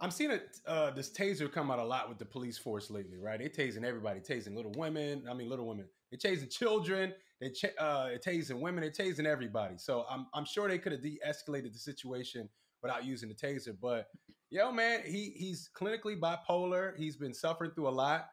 [0.00, 3.18] I'm seeing it, uh, this taser come out a lot with the police force lately,
[3.18, 3.38] right?
[3.38, 5.24] They tasing everybody, tasing little women.
[5.28, 5.86] I mean, little women.
[6.10, 7.12] They tasing children.
[7.40, 8.82] They ch- uh, tasing women.
[8.82, 9.74] They tasing everybody.
[9.78, 12.48] So I'm I'm sure they could have de-escalated the situation
[12.82, 13.76] without using the taser.
[13.80, 14.06] But
[14.50, 16.96] yo, man, he he's clinically bipolar.
[16.96, 18.28] He's been suffering through a lot.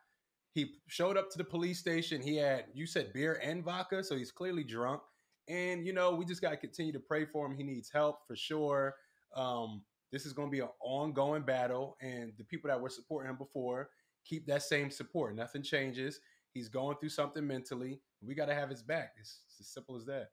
[0.53, 2.21] He showed up to the police station.
[2.21, 5.01] He had you said beer and vodka, so he's clearly drunk.
[5.47, 7.55] And you know, we just got to continue to pray for him.
[7.55, 8.95] He needs help for sure.
[9.35, 13.29] Um, this is going to be an ongoing battle, and the people that were supporting
[13.29, 13.89] him before
[14.25, 15.35] keep that same support.
[15.35, 16.19] Nothing changes.
[16.53, 17.99] He's going through something mentally.
[18.21, 19.13] We got to have his back.
[19.19, 20.29] It's, it's as simple as that.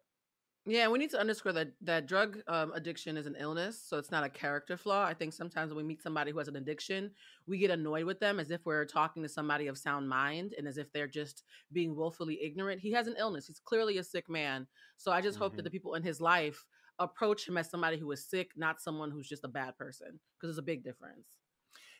[0.65, 4.13] Yeah, we need to underscore that that drug um, addiction is an illness, so it's
[4.13, 5.05] not a character flaw.
[5.05, 7.11] I think sometimes when we meet somebody who has an addiction,
[7.47, 10.69] we get annoyed with them as if we're talking to somebody of sound mind and
[10.69, 12.81] as if they're just being willfully ignorant.
[12.81, 13.49] He has an illness.
[13.49, 14.69] He's clearly a sick man.
[14.99, 15.65] So I just hope that Mhm.
[15.65, 16.65] the people in his life
[17.01, 20.49] approach him as somebody who is sick, not someone who's just a bad person, because
[20.49, 21.42] there's a big difference.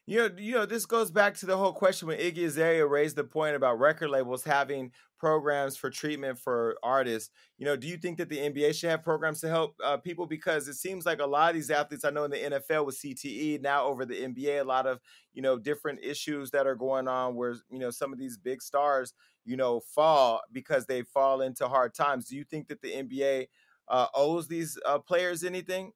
[0.07, 3.15] You know, you know, this goes back to the whole question when Iggy Azalea raised
[3.15, 7.31] the point about record labels having programs for treatment for artists.
[7.57, 10.27] You know, do you think that the NBA should have programs to help uh, people?
[10.27, 12.97] Because it seems like a lot of these athletes, I know in the NFL with
[12.97, 14.99] CTE, now over the NBA, a lot of
[15.35, 18.61] you know different issues that are going on where you know some of these big
[18.61, 22.27] stars, you know, fall because they fall into hard times.
[22.27, 23.49] Do you think that the NBA
[23.87, 25.93] uh, owes these uh, players anything?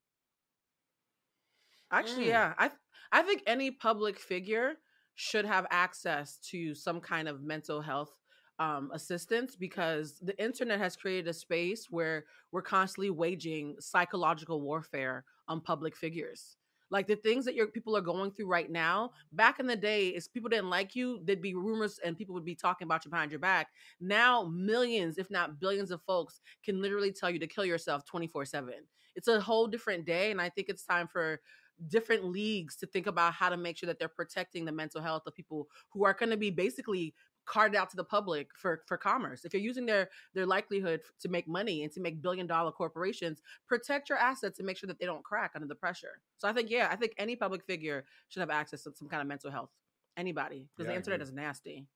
[1.91, 2.29] Actually, Mm.
[2.29, 2.55] yeah.
[2.59, 2.71] I
[3.13, 4.77] I think any public figure
[5.15, 8.21] should have access to some kind of mental health
[8.59, 15.25] um, assistance because the internet has created a space where we're constantly waging psychological warfare
[15.49, 16.57] on public figures.
[16.91, 20.09] Like the things that your people are going through right now, back in the day,
[20.09, 23.11] if people didn't like you, there'd be rumors and people would be talking about you
[23.11, 23.69] behind your back.
[24.01, 28.45] Now, millions, if not billions of folks can literally tell you to kill yourself 24
[28.45, 28.87] 7.
[29.17, 30.31] It's a whole different day.
[30.31, 31.41] And I think it's time for
[31.89, 35.23] different leagues to think about how to make sure that they're protecting the mental health
[35.27, 38.97] of people who are going to be basically carted out to the public for for
[38.97, 39.45] commerce.
[39.45, 43.41] If you're using their their likelihood to make money and to make billion dollar corporations
[43.69, 46.21] protect your assets and make sure that they don't crack under the pressure.
[46.39, 49.23] So i think yeah i think any public figure should have access to some kind
[49.23, 49.71] of mental health.
[50.17, 50.69] Anybody.
[50.75, 51.87] Because Yeah, the internet is nasty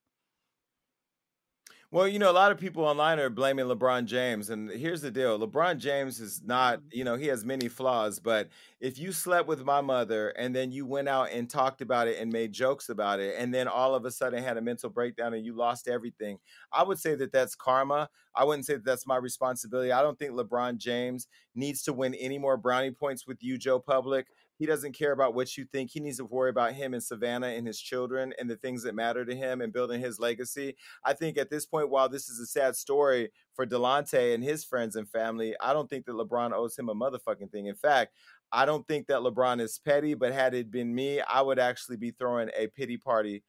[1.92, 4.48] Well, you know, a lot of people online are blaming LeBron James.
[4.48, 6.92] And here's the deal LeBron James is not, Mhm.
[6.92, 8.20] you know, he has many flaws.
[8.20, 8.48] But
[8.78, 12.16] if you slept with my mother and then you went out and talked about it
[12.20, 15.34] and made jokes about it, and then all of a sudden had a mental breakdown
[15.34, 16.38] and you lost everything,
[16.72, 18.08] I would say that that's karma.
[18.36, 19.90] I wouldn't say that that's my responsibility.
[19.90, 21.26] I don't think LeBron James
[21.56, 24.28] needs to win any more brownie points with you, Joe Public.
[24.60, 25.90] He doesn't care about what you think.
[25.90, 28.94] He needs to worry about him and Savannah and his children and the things that
[28.94, 30.76] matter to him and building his legacy.
[31.02, 34.62] I think at this point, while this is a sad story for Delonte and his
[34.62, 37.68] friends and family, I don't think that LeBron owes him a motherfucking thing.
[37.68, 38.12] In fact,
[38.52, 41.96] I don't think that LeBron is petty, but had it been me, I would actually
[41.96, 43.42] be throwing a pity party.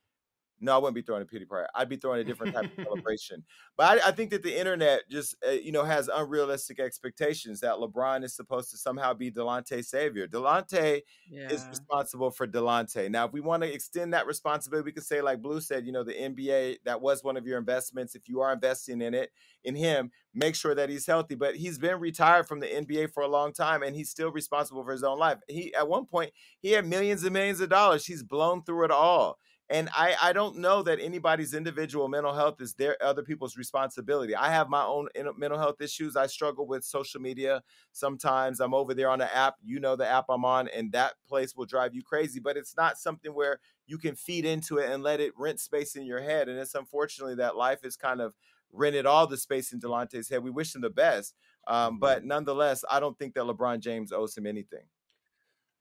[0.62, 1.68] No, I wouldn't be throwing a pity party.
[1.76, 3.44] I'd be throwing a different type of celebration.
[3.78, 7.76] But I, I think that the internet just, uh, you know, has unrealistic expectations that
[7.76, 10.28] LeBron is supposed to somehow be Delonte's savior.
[10.28, 13.10] Delonte yeah is responsible for Delonte.
[13.10, 15.92] Now, if we want to extend that responsibility, we could say, like Blue said, you
[15.92, 18.16] know, the NBA, that was one of your investments.
[18.16, 19.32] If you are investing in it,
[19.64, 21.36] in him, make sure that he's healthy.
[21.36, 24.84] But he's been retired from the NBA for a long time and he's still responsible
[24.84, 25.40] for his own life.
[25.48, 28.06] He at one point he had millions and millions of dollars.
[28.06, 29.38] He's blown through it all.
[29.72, 34.36] And I, I don't know that anybody's individual mental health is their other people's responsibility.
[34.36, 35.08] I have my own
[35.38, 36.18] mental health issues.
[36.18, 37.64] I struggle with social media.
[37.94, 39.56] Sometimes I'm over there on the app.
[39.64, 42.42] You know the app I'm on, and that place will drive you crazy.
[42.42, 45.96] But it's not something where you can feed into it and let it rent space
[45.96, 46.50] in your head.
[46.50, 48.36] And it's unfortunately that life is kind of
[48.74, 50.44] rented all the space in Delonte's head.
[50.44, 51.34] We wish him the best.
[51.66, 54.84] Um, but nonetheless, I don't think that LeBron James owes him anything.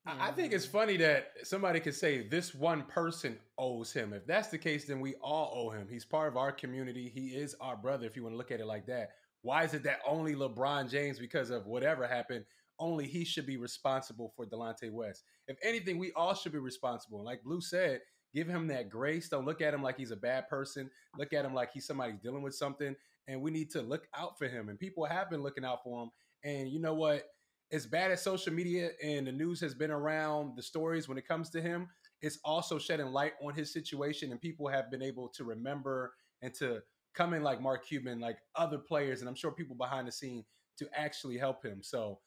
[0.07, 4.13] I I think it's um, funny that somebody could say this one person owes him.
[4.13, 5.87] If that's the case, then we all owe him.
[5.91, 7.09] He's part of our community.
[7.09, 9.11] He is our brother, if you want to look at it like that.
[9.43, 12.45] Why is it that only LeBron James, because of whatever happened,
[12.79, 15.25] only he should be responsible for Delonte West?
[15.49, 17.19] If anything, we all should be responsible.
[17.19, 18.01] And like Blue said,
[18.35, 19.29] give him that grace.
[19.29, 20.91] Don't look at him like he's a bad person.
[21.19, 22.95] Look at him like he's somebody dealing with something.
[23.29, 24.69] And we need to look out for him.
[24.69, 26.11] And people have been looking out for him.
[26.45, 27.25] And you know what?
[27.73, 31.27] As bad as social media and the news has been around the stories when it
[31.27, 31.89] comes to him,
[32.21, 36.53] it's also shedding light on his situation, and people have been able to remember and
[36.55, 36.83] to
[37.15, 40.45] come in like Mark Cuban, like other players, and I'm sure people behind the scene
[40.79, 41.83] to actually help him.
[41.83, 42.21] So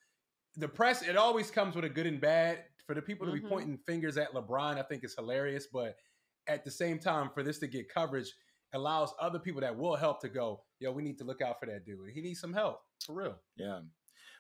[0.55, 2.65] the press, it always comes with a good and bad.
[2.85, 3.49] For the people to be Mhm.
[3.49, 5.97] pointing fingers at LeBron, I think it's hilarious, but
[6.47, 8.33] at the same time, for this to get coverage
[8.73, 11.65] allows other people that will help to go, yo, we need to look out for
[11.67, 12.09] that dude.
[12.09, 13.41] He needs some help for real.
[13.55, 13.81] Yeah.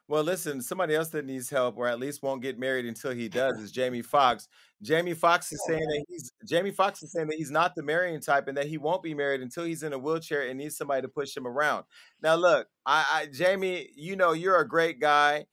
[0.09, 3.29] Well, listen, somebody else that needs help, or at least won't get married until he
[3.29, 4.47] does, is Jamie Foxx.
[4.81, 8.19] Jamie Foxx is saying that he's Jamie Foxx is saying that he's not the marrying
[8.19, 11.01] type, and that he won't be married until he's in a wheelchair and needs somebody
[11.01, 11.85] to push him around.
[12.21, 15.45] Now, look, I, I Jamie, you know you're a great guy.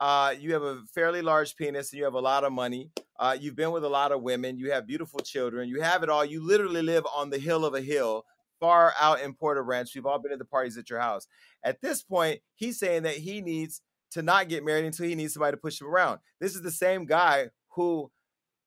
[0.00, 2.90] Uh, you have a fairly large penis, and you have a lot of money.
[3.18, 4.56] Uh, you've been with a lot of women.
[4.56, 5.68] You have beautiful children.
[5.68, 6.24] You have it all.
[6.24, 8.24] You literally live on the hill of a hill,
[8.60, 9.90] far out in Porter Ranch.
[9.94, 11.26] We've all been at the parties at your house.
[11.64, 15.34] At this point, he's saying that he needs to not get married until he needs
[15.34, 16.20] somebody to push him around.
[16.40, 18.10] This is the same guy who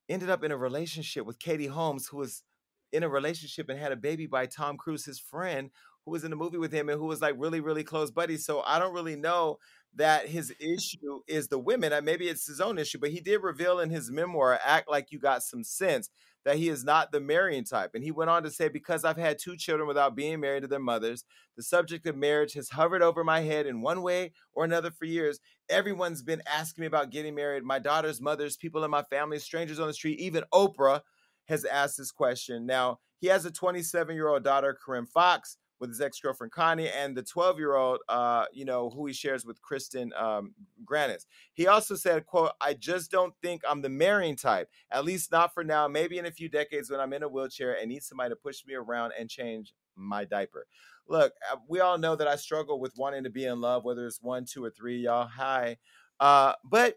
[0.10, 2.44] ended up in a relationship with Katie Holmes, who was
[2.92, 5.70] in a relationship and had a baby by Tom Cruise, his friend,
[6.06, 8.46] who was in the movie with him and who was like really, really close buddies.
[8.46, 9.60] So I don't really know
[9.96, 11.94] that his issue is the women.
[12.04, 15.20] Maybe it's his own issue, but he did reveal in his memoir, Act Like You
[15.20, 16.10] Got Some Sense,
[16.46, 17.92] that he is not the marrying type.
[17.94, 20.68] And he went on to say, Because I've had two children without being married to
[20.68, 21.24] their mothers,
[21.56, 25.06] the subject of marriage has hovered over my head in one way or another for
[25.06, 25.40] years.
[25.70, 27.64] Everyone's been asking me about getting married.
[27.64, 31.02] My daughter's mothers, people in my family, strangers on the street, even Oprah
[31.48, 32.66] has asked this question.
[32.66, 36.88] Now, he has a 27 year old daughter, Corinne Foxx, with his ex girlfriend Connie,
[36.88, 40.54] and the 12 year old, uh, you know, who he shares with Kristin um,
[40.86, 41.26] Grannis.
[41.54, 44.70] He also said, "quote I just don't think I'm the marrying type.
[44.92, 45.88] At least not for now.
[45.90, 48.66] Maybe in a few decades when I'm in a wheelchair and need somebody to push
[48.66, 50.68] me around and change my diaper."
[51.08, 54.06] Look, uh, we all know that I struggle with wanting to be in love, whether
[54.06, 55.00] it's one, two, or three.
[55.00, 55.78] Y'all, hi.
[56.20, 56.96] Uh, but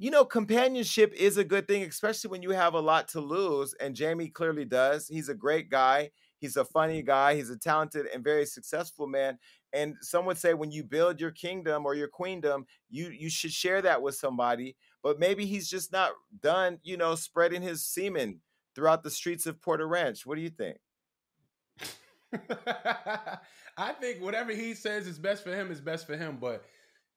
[0.00, 3.74] you know, companionship is a good thing, especially when you have a lot to lose.
[3.74, 5.06] And Jamie clearly does.
[5.06, 6.10] He's a great guy.
[6.40, 7.36] He's a funny guy.
[7.36, 9.38] He's a talented and very successful man.
[9.72, 13.52] And some would say when you build your kingdom or your queendom, you you should
[13.52, 14.76] share that with somebody.
[15.02, 18.40] but maybe he's just not done, you know, spreading his semen
[18.74, 20.26] throughout the streets of Porter Ranch.
[20.26, 20.78] What do you think?
[23.76, 26.38] I think whatever he says is best for him is best for him.
[26.40, 26.64] But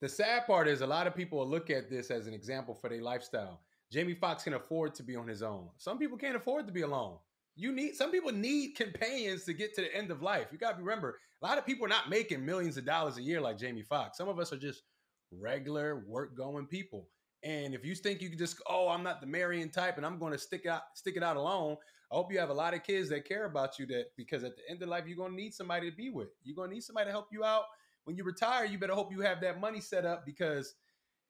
[0.02, 2.90] the sad part is a lot of people look at this as an example for
[2.90, 3.62] their lifestyle.
[3.92, 5.70] Jamie Foxx can afford to be on his own.
[5.78, 7.18] Some people can't afford to be alone.
[7.56, 10.48] You need some people need companions to get to the end of life.
[10.52, 13.40] You gotta remember, a lot of people are not making millions of dollars a year
[13.42, 14.18] like Jamie Foxx.
[14.18, 14.84] Some of us are just
[15.32, 17.08] regular work going people.
[17.44, 20.18] And if you think you can just, oh, I'm not the marrying type and I'm
[20.18, 21.76] going to stick out, stick it out alone,
[22.14, 24.56] I hope you have a lot of kids that care about you that because at
[24.56, 26.30] the end of life, you're gonna need somebody to be with.
[26.44, 27.64] You're gonna need somebody to help you out.
[28.04, 30.76] When you retire, you better hope you have that money set up because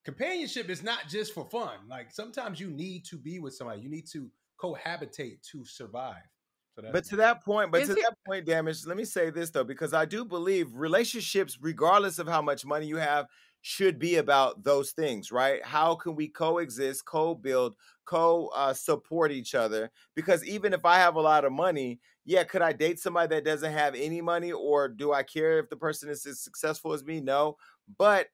[0.03, 1.77] companionship is not just for fun.
[1.87, 3.79] Like sometimes you need to be with somebody.
[3.79, 6.23] You need to cohabitate to survive.
[6.75, 8.85] So but to that point, but Is to it- that point, damage.
[8.85, 12.87] Let me say this though, because I do believe relationships, regardless of how much money
[12.87, 13.27] you have,
[13.61, 15.63] should be about those things, right?
[15.65, 19.89] How can we coexist, co-build, co-support uh, each other?
[20.15, 23.45] Because even if I have a lot of money, yeah, could I date somebody that
[23.45, 27.05] doesn't have any money, or do I care if the person is as successful as
[27.05, 27.21] me?
[27.21, 27.55] No,
[27.97, 28.27] but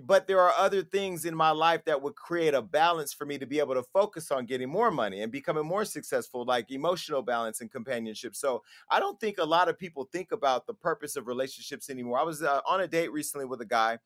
[0.00, 3.38] but there are other things in my life that would create a balance for me
[3.38, 7.22] to be able to focus on getting more money and becoming more successful like emotional
[7.22, 8.34] balance and companionship.
[8.34, 12.18] So i don't think a lot of people think about the purpose of relationships anymore.
[12.18, 13.98] I was uh, on a date recently with a guy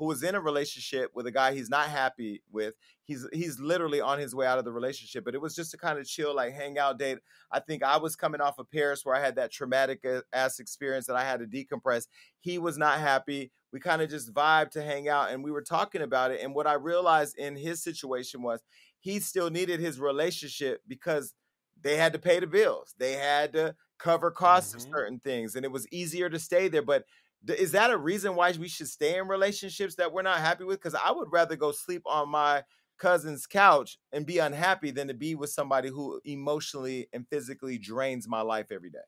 [0.00, 2.72] who was in a relationship with a guy he's not happy with.
[3.04, 5.76] He's he's literally on his way out of the relationship, but it was just a
[5.76, 7.18] kind of chill, like hangout date.
[7.52, 11.06] I think I was coming off of Paris where I had that traumatic ass experience
[11.06, 12.06] that I had to decompress.
[12.40, 13.52] He was not happy.
[13.74, 16.40] We kind of just vibed to hang out and we were talking about it.
[16.40, 18.62] And what I realized in his situation was
[19.00, 21.34] he still needed his relationship because
[21.78, 22.94] they had to pay the bills.
[22.98, 24.88] They had to cover costs mm-hmm.
[24.88, 26.80] of certain things and it was easier to stay there.
[26.80, 27.04] But
[27.48, 30.78] is that a reason why we should stay in relationships that we're not happy with?
[30.78, 32.62] Because I would rather go sleep on my
[32.98, 38.28] cousin's couch and be unhappy than to be with somebody who emotionally and physically drains
[38.28, 38.98] my life every day.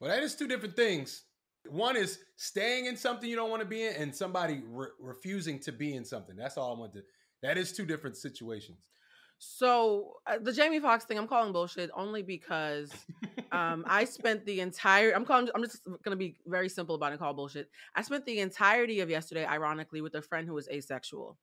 [0.00, 1.24] Well, that is two different things.
[1.68, 5.58] One is staying in something you don't want to be in, and somebody re- refusing
[5.60, 6.36] to be in something.
[6.36, 7.02] That's all I want to.
[7.42, 8.78] That is two different situations.
[9.38, 12.92] So uh, the Jamie Foxx thing, I'm calling bullshit only because
[13.52, 15.12] um, I spent the entire.
[15.12, 15.48] I'm calling.
[15.54, 17.20] I'm just gonna be very simple about it.
[17.20, 17.70] Call bullshit.
[17.94, 21.38] I spent the entirety of yesterday, ironically, with a friend who was asexual.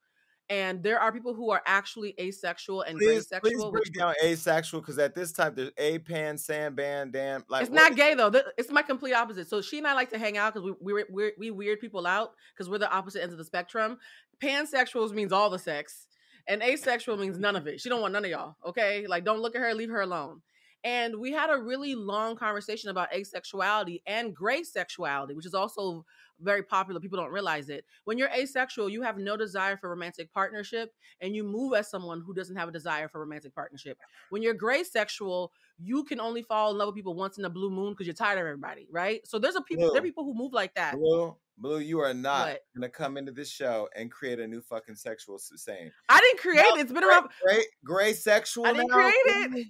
[0.47, 3.71] And there are people who are actually asexual and please, sexual.
[3.71, 7.43] Please break down asexual because at this time there's a pan, sand band, damn.
[7.49, 8.31] Like it's not gay though.
[8.57, 9.47] It's my complete opposite.
[9.47, 12.05] So she and I like to hang out because we we we we weird people
[12.05, 13.97] out because we're the opposite ends of the spectrum.
[14.39, 16.07] Pansexuals means all the sex
[16.47, 17.81] and asexual means none of it.
[17.81, 18.55] She don't want none of y'all.
[18.65, 20.41] Okay, like don't look at her, leave her alone.
[20.85, 26.05] And we had a really long conversation about asexuality and gray sexuality, which is also
[26.39, 26.99] very popular.
[26.99, 27.85] People don't realize it.
[28.03, 32.21] When you're asexual, you have no desire for romantic partnership and you move as someone
[32.21, 33.97] who doesn't have a desire for romantic partnership.
[34.29, 37.49] When you're gray sexual, you can only fall in love with people once in a
[37.49, 39.25] blue moon because you're tired of everybody, right?
[39.25, 40.93] So there's a people, there are people who move like that.
[40.93, 42.61] Blue, Blue, you are not what?
[42.75, 45.89] gonna come into this show and create a new fucking sexual saying.
[46.09, 46.81] I didn't create no, it.
[46.81, 47.29] It's been gray, around.
[47.43, 48.67] Gray, gray sexual.
[48.67, 48.95] I didn't now?
[48.95, 49.67] create it.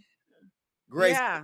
[0.89, 1.11] Gray.
[1.11, 1.43] Yeah.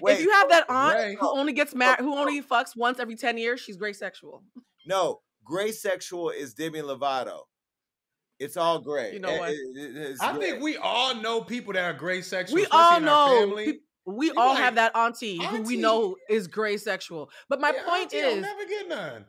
[0.00, 1.16] Wait, if you have that aunt gray.
[1.20, 2.18] who only gets oh, married, who oh.
[2.18, 4.42] only fucks once every ten years, she's gray sexual.
[4.86, 7.42] No, gray sexual is Demi Lovato.
[8.38, 9.12] It's all gray.
[9.12, 9.50] You know what?
[9.50, 10.50] It, it, I gray.
[10.50, 12.56] think we all know people that are gray sexual.
[12.56, 13.56] We all know.
[14.04, 17.30] We all like, have that auntie, auntie, who we know is gray sexual.
[17.48, 19.24] But my yeah, point is, never get none.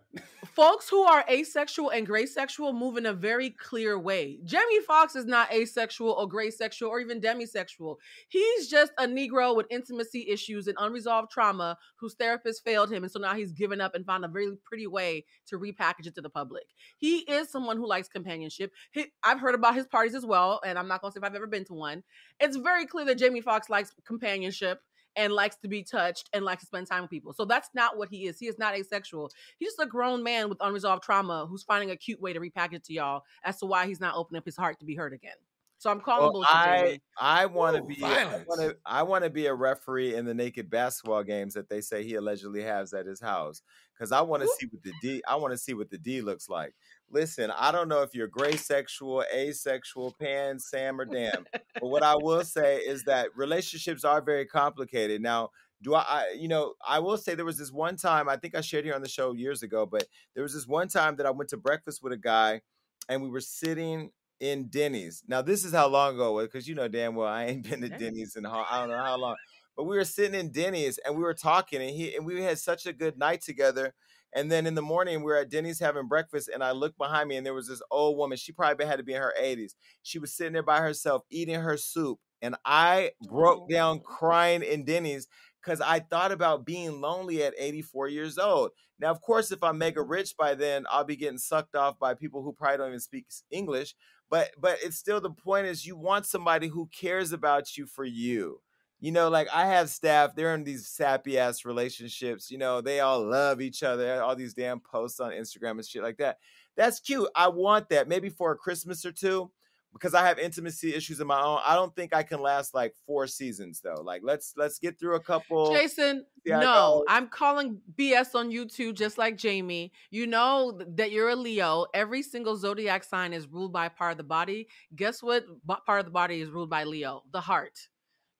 [0.56, 4.40] Folks who are asexual and gray sexual move in a very clear way.
[4.46, 7.96] Jamie Foxx is not asexual or gray sexual or even demisexual.
[8.28, 13.04] He's just a Negro with intimacy issues and unresolved trauma whose therapist failed him.
[13.04, 16.16] And so now he's given up and found a very pretty way to repackage it
[16.16, 16.66] to the public.
[16.98, 18.72] He is someone who likes companionship.
[18.92, 21.24] He, I've heard about his parties as well, and I'm not going to say if
[21.24, 22.04] I've ever been to one.
[22.40, 24.82] It's very clear that Jamie Foxx likes companionship
[25.16, 27.34] and likes to be touched and likes to spend time with people.
[27.34, 28.40] So that's not what he is.
[28.40, 29.32] He is not asexual.
[29.60, 32.74] He's just a grown man with unresolved trauma who's finding a cute way to repackage
[32.74, 35.14] it to y'all as to why he's not opening up his heart to be heard
[35.14, 35.36] again.
[35.84, 39.30] So I'm calling well, I I want to be I want to I want to
[39.30, 43.06] be a referee in the naked basketball games that they say he allegedly has at
[43.06, 43.62] his house
[43.94, 46.22] because I want to see what the D I want to see what the D
[46.22, 46.74] looks like.
[47.14, 52.04] Listen, I don't know if you're gray sexual, asexual, pan, Sam, or damn, but what
[52.04, 55.22] I will say is that relationships are very complicated.
[55.22, 55.50] Now,
[55.82, 58.56] do I, I, you know i will say there was this one time i think
[58.56, 61.26] i shared here on the show years ago but there was this one time that
[61.26, 62.62] i went to breakfast with a guy
[63.10, 65.24] and we were sitting in Denny's.
[65.28, 67.70] Now this is how long ago it was because you know damn well I ain't
[67.70, 69.36] been to Denny's in I don't know how long.
[69.76, 72.60] But we were sitting in Denny's and we were talking and he and we had
[72.60, 73.94] such a good night together.
[74.36, 77.30] And then in the morning, we were at Denny's having breakfast, and I looked behind
[77.30, 78.38] me, and there was this old woman.
[78.38, 79.76] She probably had to be in her 80s.
[80.02, 82.20] She was sitting there by herself eating her soup.
[82.42, 84.00] And I broke down Oh.
[84.02, 85.28] crying in Denny's
[85.62, 88.72] because I thought about being lonely at 84 years old.
[89.00, 90.12] Now, of course, if I'm mega mm-hmm.
[90.12, 93.28] rich by then, I'll be getting sucked off by people who probably don't even speak
[93.52, 93.96] English.
[94.30, 98.04] But but it's still the point is you want somebody who cares about you for
[98.06, 98.62] you.
[99.04, 102.50] You know, like I have staff, they're in these sappy ass relationships.
[102.50, 106.02] You know, they all love each other, all these damn posts on Instagram and shit
[106.02, 106.38] like that.
[106.78, 107.28] That's cute.
[107.36, 109.52] I want that maybe for a Christmas or two
[109.92, 111.60] because I have intimacy issues of my own.
[111.66, 114.02] I don't think I can last like four seasons though.
[114.02, 115.74] Like let's let's get through a couple.
[115.74, 117.04] Jason, no.
[117.10, 119.92] I'm calling BS on you too, just like Jamie.
[120.12, 121.88] You know that you're a Leo.
[121.94, 124.70] Every single zodiac sign is ruled by part of the body.
[124.96, 125.44] Guess what
[125.86, 127.24] part of the body is ruled by Leo?
[127.34, 127.78] The heart.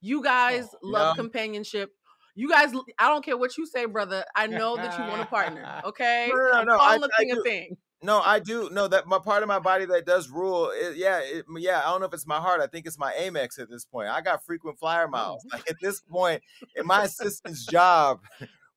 [0.04, 1.22] You guys Oh, love no.
[1.22, 1.90] companionship.
[2.34, 4.22] You guys, I don't care what you say, brother.
[4.36, 5.80] I know that you want a partner.
[5.86, 7.76] Okay, No, no, no, no, I- calling the I thing a thing.
[8.02, 8.68] No, I do.
[8.70, 10.70] No, that my part of my body that does rule.
[10.74, 11.80] It, yeah, it, yeah.
[11.80, 12.60] I don't know if it's my heart.
[12.60, 14.08] I think it's my Amex at this point.
[14.10, 15.42] I got frequent flyer miles.
[15.52, 16.42] Like at this point,
[16.76, 18.20] in my assistant's job,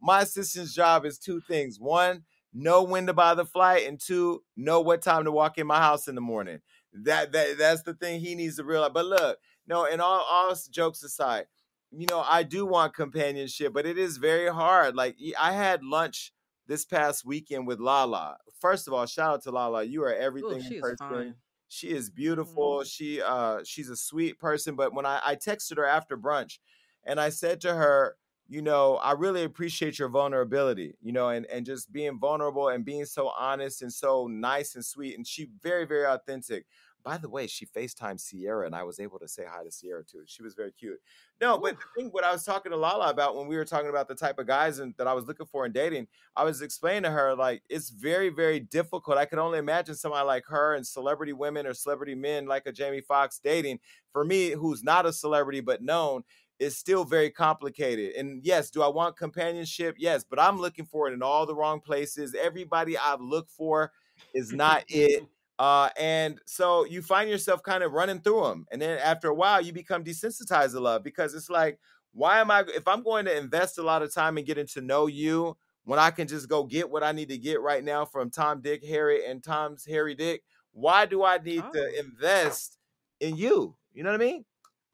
[0.02, 2.24] my assistant's job is two things: one,
[2.54, 5.80] know when to buy the flight, and two, know what time to walk in my
[5.80, 6.60] house in the morning.
[6.94, 8.92] That that that's the thing he needs to realize.
[8.94, 11.48] But look, no, and all all jokes aside,
[11.92, 14.96] you know, I do want companionship, but it is very hard.
[14.96, 16.34] Like I had lunch
[16.68, 18.38] this past weekend with Lala.
[18.60, 19.84] First of all, shout out to Lala.
[19.84, 20.98] You are everything she in is person.
[20.98, 21.36] fine.
[21.70, 22.84] She is beautiful.
[22.84, 24.76] She uh she's a sweet person.
[24.76, 26.60] But when I, I texted her after brunch
[27.04, 28.16] and I said to her,
[28.50, 32.86] you know, I really appreciate your vulnerability, you know, and, and just being vulnerable and
[32.86, 35.18] being so honest and so nice and sweet.
[35.18, 36.66] And she very, very authentic.
[37.08, 40.04] By the way, she FaceTimed Sierra and I was able to say hi to Sierra
[40.04, 40.24] too.
[40.26, 41.00] She was very cute.
[41.40, 41.78] No, but Ooh.
[41.78, 44.14] the thing what I was talking to Lala about when we were talking about the
[44.14, 47.10] type of guys and that I was looking for in dating, I was explaining to
[47.12, 49.18] her like it's very, very difficult.
[49.18, 52.74] I could only imagine somebody like her and celebrity women or celebrity men like a
[52.74, 53.80] Jamie Foxx dating.
[54.12, 56.24] For me, who's not a celebrity but known,
[56.60, 58.16] is still very complicated.
[58.16, 59.96] And yes, do I want companionship?
[59.98, 62.36] Yes, but I'm looking for it in all the wrong places.
[62.38, 63.94] Everybody I've looked for
[64.34, 65.24] is not it.
[65.60, 68.66] Uh, and so you find yourself kind of running through them.
[68.72, 71.80] And then after a while, you become desensitized to love because it's like,
[72.14, 74.82] why am I, if I'm going to invest a lot of time in getting to
[74.82, 78.04] know you, when I can just go get what I need to get right now
[78.06, 80.44] from Tom, Dick, Harry, and Tom's Harry Dick,
[80.74, 81.72] why do I need Oh.
[81.72, 82.78] to invest
[83.20, 83.76] in you?
[83.94, 84.46] You know what I mean?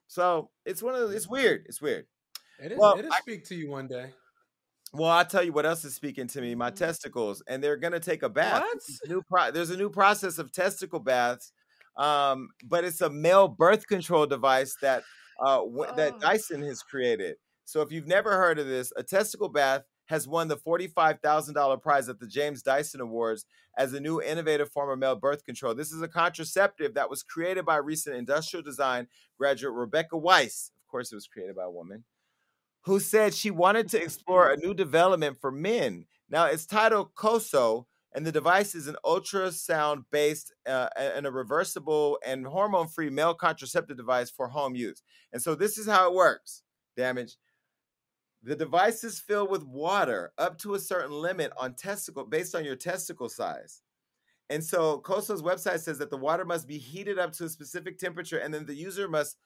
[0.07, 1.66] So it's one of those, it's weird.
[1.68, 2.05] It's weird.
[2.59, 4.14] It is, Well, it'll I- speak to you one day.
[4.94, 6.54] Well, I'll tell you what else is speaking to me.
[6.54, 6.76] My Mhm.
[6.76, 8.62] testicles, and they're gonna take a bath.
[8.62, 9.10] What?
[9.10, 11.52] New pro- there's a new process of testicle baths,
[11.98, 15.04] um, but it's a male birth control device that
[15.44, 16.20] uh, w- that Oh.
[16.20, 17.38] Dyson has created.
[17.66, 21.56] So if you've never heard of this, a testicle bath has won the forty-five thousand
[21.56, 25.44] dollar prize at the James Dyson Awards as a new innovative form of male birth
[25.44, 25.74] control.
[25.74, 29.08] This is a contraceptive that was created by recent industrial design
[29.39, 30.70] graduate Rebecca Weiss.
[30.86, 32.06] Of course, it was created by a woman
[32.84, 36.05] who said she wanted to explore a new development for men.
[36.29, 42.19] Now, it's titled COSO, and the device is an ultrasound based uh, and a reversible
[42.25, 45.01] and hormone free male contraceptive device for home use.
[45.31, 46.63] And so, this is how it works
[46.95, 47.38] damage.
[48.43, 52.65] The device is filled with water up to a certain limit on testicle based on
[52.65, 53.81] your testicle size.
[54.49, 57.97] And so COSO's website says that the water must be heated up to a specific
[57.97, 59.38] temperature, and then the user must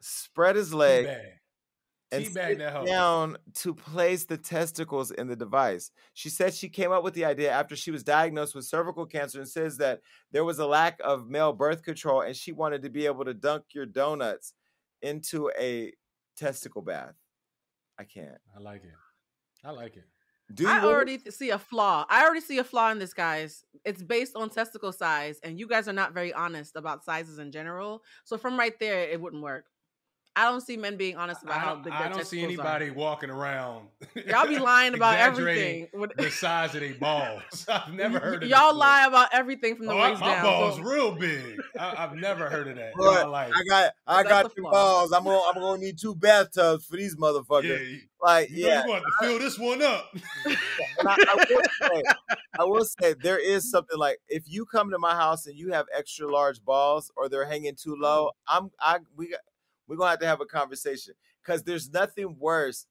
[0.00, 1.06] spread his leg.
[2.10, 5.90] And sit down to place the testicles in the device.
[6.14, 9.38] She said she came up with the idea after she was diagnosed with cervical cancer
[9.38, 10.00] and says that
[10.32, 13.34] there was a lack of male birth control and she wanted to be able to
[13.34, 14.54] dunk your donuts
[15.02, 15.92] into a
[16.36, 17.14] testicle bath.
[17.98, 18.38] I can't.
[18.56, 18.90] I like it.
[19.64, 20.04] I like it.
[20.54, 22.06] Do you I already th- see a flaw.
[22.08, 23.64] I already see a flaw in this, guys.
[23.84, 27.52] It's based on testicle size, and you guys are not very honest about sizes in
[27.52, 28.02] general.
[28.24, 29.66] So from right there, it wouldn't work.
[30.38, 32.44] I don't see men being honest about I how don't, big I don't see testicles
[32.44, 33.88] anybody walking around.
[34.28, 35.88] Y'all be lying about everything.
[36.16, 37.66] The size of their balls.
[37.68, 38.74] I've never heard of this Y'all before.
[38.78, 40.44] lie about everything from the Oh, I- waist my down.
[40.44, 41.58] balls so- real big.
[41.76, 43.52] I, I've never heard of that in Look, my life.
[43.54, 45.12] I got I That's got a two balls.
[45.12, 47.64] I'm gonna I'm gonna need two bathtubs for these motherfuckers.
[47.64, 50.10] yeah, you, Like you know yeah, you're going to fill this one up.
[50.46, 52.02] I, I will say,
[52.60, 55.72] I will say there is something like if you come to my house and you
[55.72, 59.40] have extra large balls or they're hanging too low, I'm I we got
[59.88, 62.86] we're gonna have to have a conversation because there's nothing worse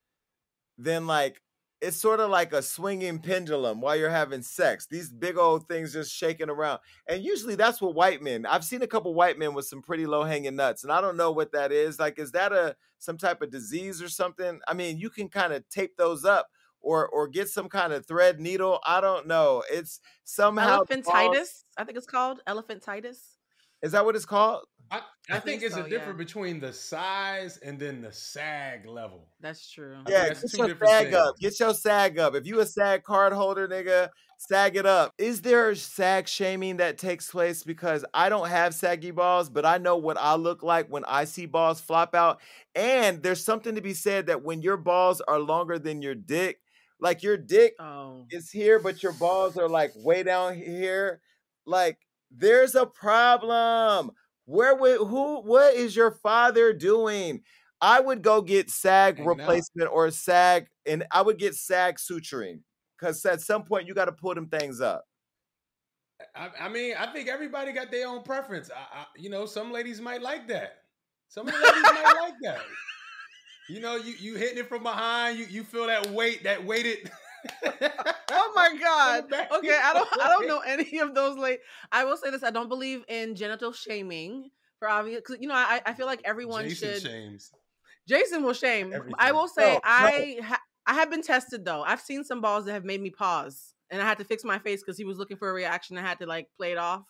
[0.77, 1.41] than like
[1.79, 4.87] it's sort of like a swinging pendulum while you're having sex.
[4.89, 8.45] These big old things just shaking around, and usually that's what white men.
[8.45, 11.17] I've seen a couple white men with some pretty low hanging nuts, and I don't
[11.17, 11.99] know what that is.
[11.99, 14.59] Like, is that a some type of disease or something?
[14.67, 16.47] I mean, you can kind of tape those up
[16.81, 18.79] or or get some kind of thread needle.
[18.83, 19.63] I don't know.
[19.71, 23.19] It's somehow Elephantitis, I think it's called elephantitis.
[23.83, 24.63] Is that what it's called?
[24.91, 25.89] I, I, I think, think it's so, a yeah.
[25.89, 29.27] difference between the size and then the sag level.
[29.39, 29.97] That's true.
[30.05, 31.37] I Yeah, that's get your different sag up.
[31.39, 32.35] Get your sag up.
[32.35, 35.13] If you a sag card holder, nigga, sag it up.
[35.17, 37.63] Is there sag shaming that takes place?
[37.63, 41.25] Because I don't have saggy balls, but I know what I look like when I
[41.25, 42.39] see balls flop out.
[42.75, 46.59] And there's something to be said that when your balls are longer than your dick,
[46.99, 51.21] like your dick Oh, is here, but your balls are like way down here.
[51.65, 51.99] Like
[52.31, 54.11] there's a problem.
[54.47, 55.41] Where would who?
[55.41, 57.41] What is your father doing?
[57.81, 62.61] I would go get SAG replacement or SAG, and I would get SAG suturing
[62.97, 65.03] because at some point you got to pull them things up.
[66.33, 68.71] I, I mean, I think everybody got their own preference.
[68.71, 70.77] I, I, you know, some ladies might like that.
[71.27, 72.61] Some ladies might like that.
[73.69, 75.37] You know, you you hitting it from behind.
[75.37, 77.11] You you feel that weight, that weighted.
[78.31, 79.25] oh my god.
[79.31, 81.59] Okay, I don't I don't know any of those late.
[81.91, 85.55] I will say this, I don't believe in genital shaming for obvious cuz you know,
[85.55, 87.51] I I feel like everyone Jason should shames.
[88.07, 88.93] Jason will shame.
[89.19, 89.81] I will say No, no.
[89.83, 91.83] I ha- I have been tested though.
[91.83, 94.59] I've seen some balls that have made me pause and I had to fix my
[94.59, 95.97] face cuz he was looking for a reaction.
[95.97, 97.03] I had to like play it off.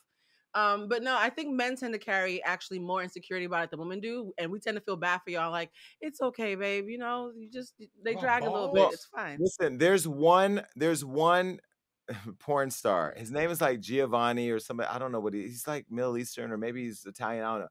[0.57, 3.79] Um, but no, I think men tend to carry actually more insecurity about it than
[3.79, 5.51] women do, and we tend to feel bad for y'all.
[5.51, 6.89] Like it's okay, babe.
[6.89, 8.89] You know, you just they Oh, drag a little bit.
[8.91, 9.39] It's fine.
[9.39, 11.59] Listen, there's one, there's one
[12.39, 13.13] porn star.
[13.17, 14.89] His name is like Giovanni or somebody.
[14.89, 17.43] I don't know what he, he's like Middle Eastern or maybe he's Italian.
[17.43, 17.67] I don't know.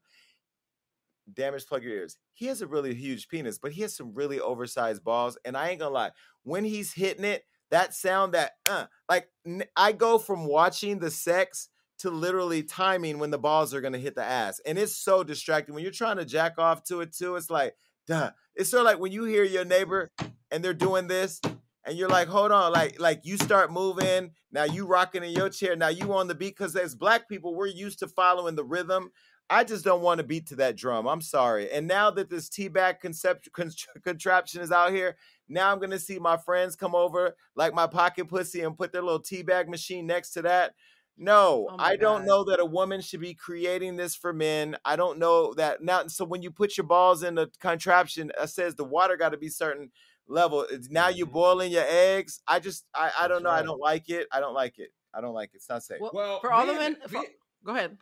[1.31, 2.17] Damage, plug your ears.
[2.33, 5.37] He has a really huge penis, but he has some really oversized balls.
[5.43, 6.11] And I ain't gonna lie,
[6.43, 11.11] when he's hitting it, that sound that uh, like n- I go from watching the
[11.11, 11.67] sex
[11.99, 15.75] to literally timing when the balls are gonna hit the ass, and it's so distracting
[15.75, 17.35] when you're trying to jack off to it too.
[17.35, 17.75] It's like,
[18.07, 18.31] duh.
[18.55, 20.09] It's sort of like when you hear your neighbor
[20.49, 21.39] and they're doing this,
[21.87, 24.31] and you're like, hold on, like like you start moving.
[24.51, 25.75] Now you rocking in your chair.
[25.75, 29.11] Now you on the beat because as black people, we're used to following the rhythm.
[29.49, 31.07] I just don't want to beat to that drum.
[31.07, 31.71] I'm sorry.
[31.71, 33.71] And now that this teabag concept con-
[34.03, 35.15] contraption is out here,
[35.47, 39.01] now I'm gonna see my friends come over like my pocket pussy and put their
[39.01, 40.73] little teabag machine next to that.
[41.17, 42.27] No, Oh I don't God.
[42.27, 44.77] know that a woman should be creating this for men.
[44.85, 46.05] I don't know that now.
[46.07, 49.37] So when you put your balls in the contraption, it says the water got to
[49.37, 49.91] be certain
[50.27, 50.61] level.
[50.63, 51.31] It's- Now you're Mhm.
[51.31, 52.41] boiling your eggs.
[52.47, 53.49] I just, I, I don't That's know.
[53.59, 54.27] I don't like it.
[54.31, 54.93] I don't like it.
[55.13, 55.57] I don't like it.
[55.57, 55.99] It's not safe.
[55.99, 57.97] Well, Well, for all the being men, for- being- go ahead.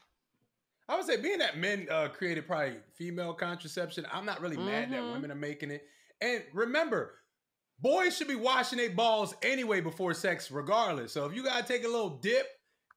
[0.89, 4.91] I would say being that men uh, created probably female contraception, I'm not really mad
[4.91, 5.13] that Mhm.
[5.13, 5.87] women are making it.
[6.21, 7.21] And remember,
[7.79, 11.13] boys should be washing their balls anyway before sex, regardless.
[11.13, 12.47] So if you gotta take a little dip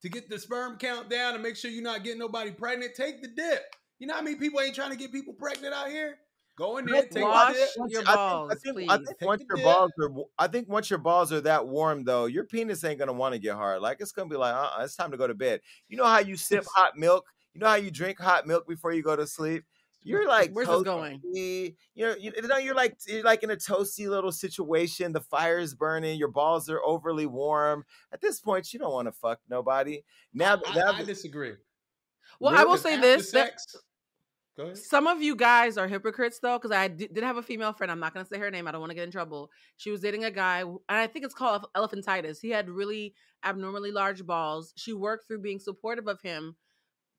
[0.03, 3.21] to get the sperm count down and make sure you're not getting nobody pregnant, take
[3.23, 3.63] the dip.
[3.99, 6.19] You know how many people ain't trying to get people pregnant out here?
[6.57, 7.69] Go in there, take Wash the dip.
[7.79, 9.65] Once- your I think- balls, I think, I think once your dip.
[9.65, 12.99] balls are, w- I think once your balls are that warm though, your penis ain't
[12.99, 13.81] gonna want to get hard.
[13.81, 15.61] Like it's gonna be like, uh, uh it's time to go to bed.
[15.89, 17.27] You know how you sip hot milk?
[17.55, 19.65] You know how you drink hot milk before you go to sleep?
[20.09, 21.21] You're like, Where's this going?
[21.21, 21.77] toasty.
[21.95, 25.13] You know, you, you know, you're like, you're like in a toasty little situation.
[25.13, 26.19] The fire's burning.
[26.19, 27.85] Your balls are overly warm.
[28.13, 30.03] At this point, you don't want to fuck nobody.
[30.33, 31.53] Now, I, now I disagree.
[32.41, 33.59] Well, I will say this: that
[34.57, 34.79] Go ahead.
[34.79, 37.93] some of you guys are hypocrites though, because I did, did have a female friend.
[37.93, 38.67] I'm not going to say her name.
[38.67, 39.51] I don't want to get in trouble.
[39.77, 42.39] She was dating a guy, and I think it's called elephantitis.
[42.41, 44.73] He had really abnormally large balls.
[44.77, 46.57] She worked through being supportive of him,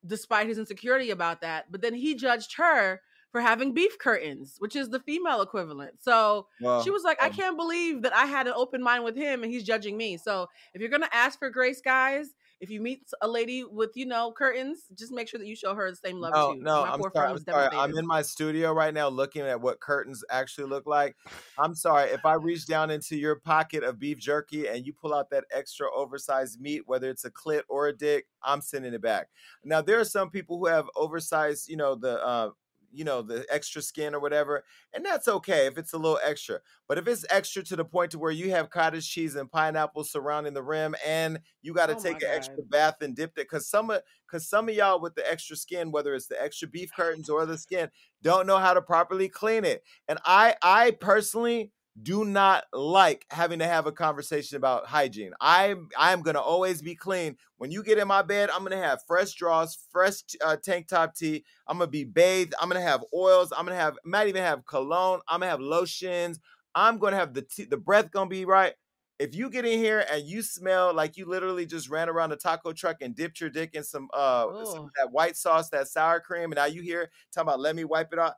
[0.05, 1.71] despite his insecurity about that.
[1.71, 6.01] But then he judged her for having beef curtains, which is the female equivalent.
[6.01, 9.15] So well, she was like, I can't believe that I had an open mind with
[9.15, 10.17] him and he's judging me.
[10.17, 12.29] So if you're gonna ask for grace, guys,
[12.59, 15.73] if you meet a lady with, you know, curtains, just make sure that you show
[15.73, 16.61] her the same love No, too.
[16.61, 17.27] no, My I'm sorry.
[17.29, 17.69] I'm sorry.
[17.71, 21.15] I'm in my studio right now looking at what curtains actually look like.
[21.57, 22.09] I'm sorry.
[22.09, 25.45] If I reach down into your pocket of beef jerky and you pull out that
[25.51, 29.29] extra oversized meat, whether it's a clit or a dick, I'm sending it back.
[29.63, 32.51] Now, there are some people who have oversized, you know, the, uh,
[32.91, 34.63] you know, the extra skin or whatever,
[34.93, 36.59] and that's okay if it's a little extra.
[36.87, 40.03] But if it's extra to the point to where you have cottage cheese and pineapple
[40.03, 43.47] surrounding the rim, and you got to Oh take an extra bath and dip it,
[43.49, 46.67] because some of because some of y'all with the extra skin, whether it's the extra
[46.67, 47.89] beef curtains or the skin,
[48.21, 49.83] don't know how to properly clean it.
[50.07, 51.71] And I, I personally
[52.03, 55.33] do not like having to have a conversation about hygiene.
[55.41, 57.37] I, I'm gonna always be clean.
[57.57, 61.15] When you get in my bed, I'm gonna have fresh drawers, fresh uh, tank top
[61.15, 61.43] tee.
[61.67, 62.53] I'm gonna be bathed.
[62.61, 63.51] I'm gonna have oils.
[63.55, 65.21] I'm gonna have, might even have cologne.
[65.27, 66.39] I'm gonna have lotions.
[66.75, 68.73] I'm gonna have the the breath gonna be right.
[69.17, 72.37] If you get in here and you smell like you literally just ran around a
[72.37, 75.87] taco truck and dipped your dick in some uh some of that white sauce, that
[75.89, 78.35] sour cream, and now you here talking about let me wipe it off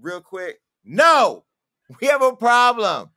[0.00, 0.60] real quick.
[0.84, 1.44] No,
[2.00, 3.10] we have a problem.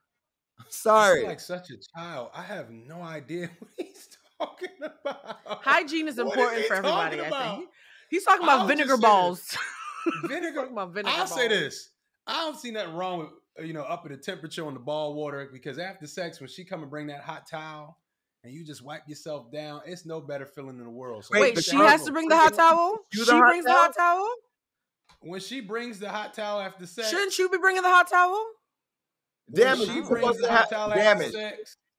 [0.69, 1.25] Sorry.
[1.25, 2.29] like such a child.
[2.33, 4.09] I have no idea what he's
[4.39, 5.37] talking about.
[5.63, 7.17] Hygiene is important he for everybody.
[7.17, 7.69] talking I think
[8.09, 9.57] he's talking about vinegar balls.
[10.27, 10.53] Vinegar.
[10.53, 11.89] talking about vinegar I'll say this:
[12.25, 15.15] I don't see nothing wrong with uh, you know upping the temperature on the ball
[15.15, 17.97] water because after sex, when she come and bring that hot towel
[18.43, 21.25] and you just wipe yourself down, it's no better feeling in the world.
[21.25, 22.99] So Wait, Wait, she has to bring the hot towel.
[23.11, 24.29] She the hot brings the hot towel.
[25.19, 28.45] when she brings the hot towel after sex, Shouldn't you be bringing the hot towel?
[29.49, 29.87] When Damage.
[29.89, 31.33] You brings supposed to have towel damage.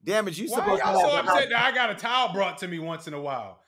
[0.04, 0.38] Damage.
[0.38, 2.32] You Why supposed to y'all so have the hot- upset that I got a towel
[2.32, 3.60] brought to me once in a while?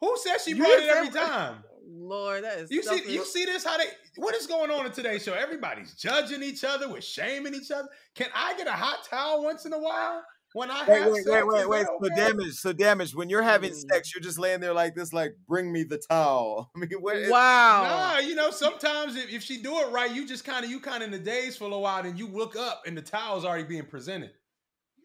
[0.00, 1.64] Who says she You brought it every time?
[1.92, 3.64] Lord, that is You see, you see this?
[3.64, 3.84] How they?
[4.16, 5.34] What is going on in today's show?
[5.34, 7.88] Everybody's judging each other, with shaming each other.
[8.14, 10.22] Can I get a hot towel once in a while
[10.52, 11.28] when I Wait, have wait, sex?
[11.30, 11.86] wait, wait, wait.
[11.86, 12.14] So okay?
[12.14, 12.54] damage.
[12.54, 13.14] So damage.
[13.14, 13.90] When you're having Mm.
[13.92, 16.70] sex, you're just laying there like this, like, bring me the towel.
[16.76, 17.82] I mean, what is, Wow.
[17.82, 20.80] Nah, you know, sometimes if, if she do it right, you just kind of you
[20.80, 23.02] kind of in the daze for a little while, and you look up and the
[23.02, 24.32] towel's already being presented.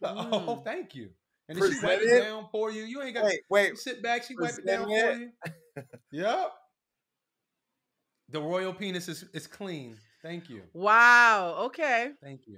[0.01, 0.63] Like, Oh, Mm.
[0.63, 1.09] thank you.
[1.47, 2.83] And then she wipe it down for you.
[2.83, 3.77] You ain't got wait, wait.
[3.77, 4.23] sit back.
[4.23, 5.31] She wipe it down for you.
[6.11, 6.51] yep.
[8.29, 9.97] The royal penis is, is clean.
[10.23, 10.63] Thank you.
[10.73, 11.55] Wow.
[11.65, 12.13] Okay.
[12.23, 12.57] Thank you.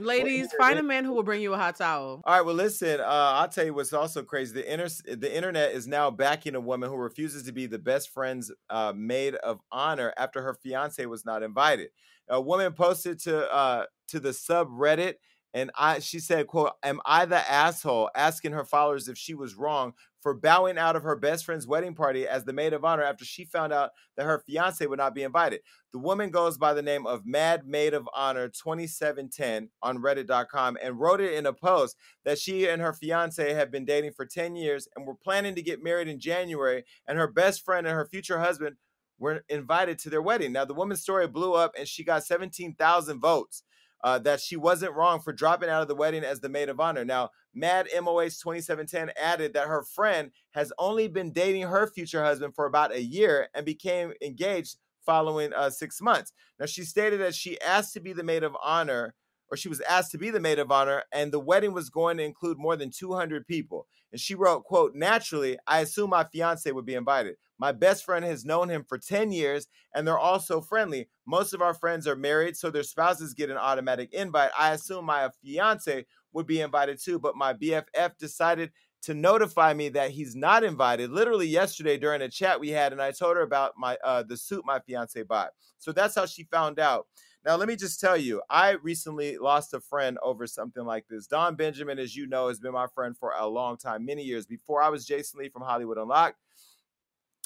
[0.00, 2.20] Ladies, find a man who will bring you a hot towel.
[2.24, 3.00] All right, well, listen.
[3.00, 4.54] Uh, I'll tell you what's also crazy.
[4.54, 8.10] The inter- the internet is now backing a woman who refuses to be the best
[8.10, 11.88] friend's uh, maid of honor after her fiance was not invited.
[12.28, 15.14] A woman posted to uh, to the subreddit,
[15.54, 19.54] and I she said, "quote Am I the asshole?" Asking her followers if she was
[19.54, 23.02] wrong for bowing out of her best friend's wedding party as the maid of honor
[23.02, 25.60] after she found out that her fiance would not be invited.
[25.92, 31.00] The woman goes by the name of Mad Maid of Honor 2710 on Reddit.com and
[31.00, 34.56] wrote it in a post that she and her fiance have been dating for 10
[34.56, 38.06] years and were planning to get married in January, and her best friend and her
[38.06, 38.76] future husband
[39.18, 40.52] were invited to their wedding.
[40.52, 43.62] Now, the woman's story blew up and she got 17,000 votes.
[44.02, 46.80] Uh, that she wasn't wrong for dropping out of the wedding as the maid of
[46.80, 47.04] honor.
[47.04, 52.54] Now, Mad MOH 2710 added that her friend has only been dating her future husband
[52.54, 56.32] for about a year and became engaged following uh, six months.
[56.58, 59.14] Now, she stated that she asked to be the maid of honor,
[59.50, 62.16] or she was asked to be the maid of honor, and the wedding was going
[62.18, 63.86] to include more than 200 people.
[64.12, 67.36] And she wrote, quote, naturally, I assume my fiance would be invited.
[67.58, 71.08] My best friend has known him for 10 years, and they're all so friendly.
[71.26, 74.50] Most of our friends are married, so their spouses get an automatic invite.
[74.58, 78.70] I assume my fiance would be invited too, but my BFF decided
[79.02, 83.00] to notify me that he's not invited literally yesterday during a chat we had and
[83.00, 85.50] I told her about my uh the suit my fiance bought.
[85.78, 87.06] So that's how she found out.
[87.44, 91.26] Now let me just tell you, I recently lost a friend over something like this.
[91.26, 94.46] Don Benjamin as you know has been my friend for a long time, many years
[94.46, 96.36] before I was Jason Lee from Hollywood Unlocked.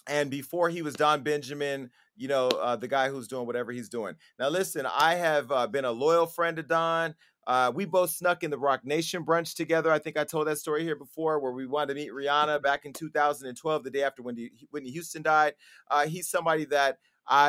[0.07, 3.89] And before he was Don Benjamin, you know, uh, the guy who's doing whatever he's
[3.89, 4.17] doing.
[4.39, 7.15] Now, listen, I have uh, been a loyal friend to Don.
[7.47, 9.91] Uh, we both snuck in the Roc Nation brunch together.
[9.91, 12.85] I think I told that story here before, where we wanted to meet Rihanna back
[12.85, 15.55] in 2012, the day after Whitney, Whitney Houston died.
[15.91, 16.99] Uh, he's somebody that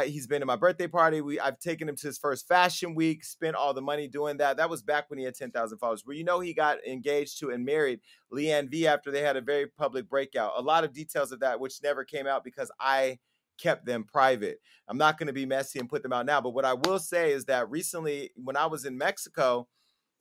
[0.05, 1.21] He's been to my birthday party.
[1.21, 4.57] We I've taken him to his first fashion week, spent all the money doing that.
[4.57, 6.03] That was back when he had 10,000 followers.
[6.05, 7.99] Where you know he got engaged to and married
[8.33, 10.53] Leanne V after they had a very public breakout.
[10.55, 13.19] A lot of details of that which never came out because I
[13.57, 14.59] kept them private.
[14.87, 16.99] I'm not going to be messy and put them out now, but what I will
[16.99, 19.67] say is that recently when I was in Mexico,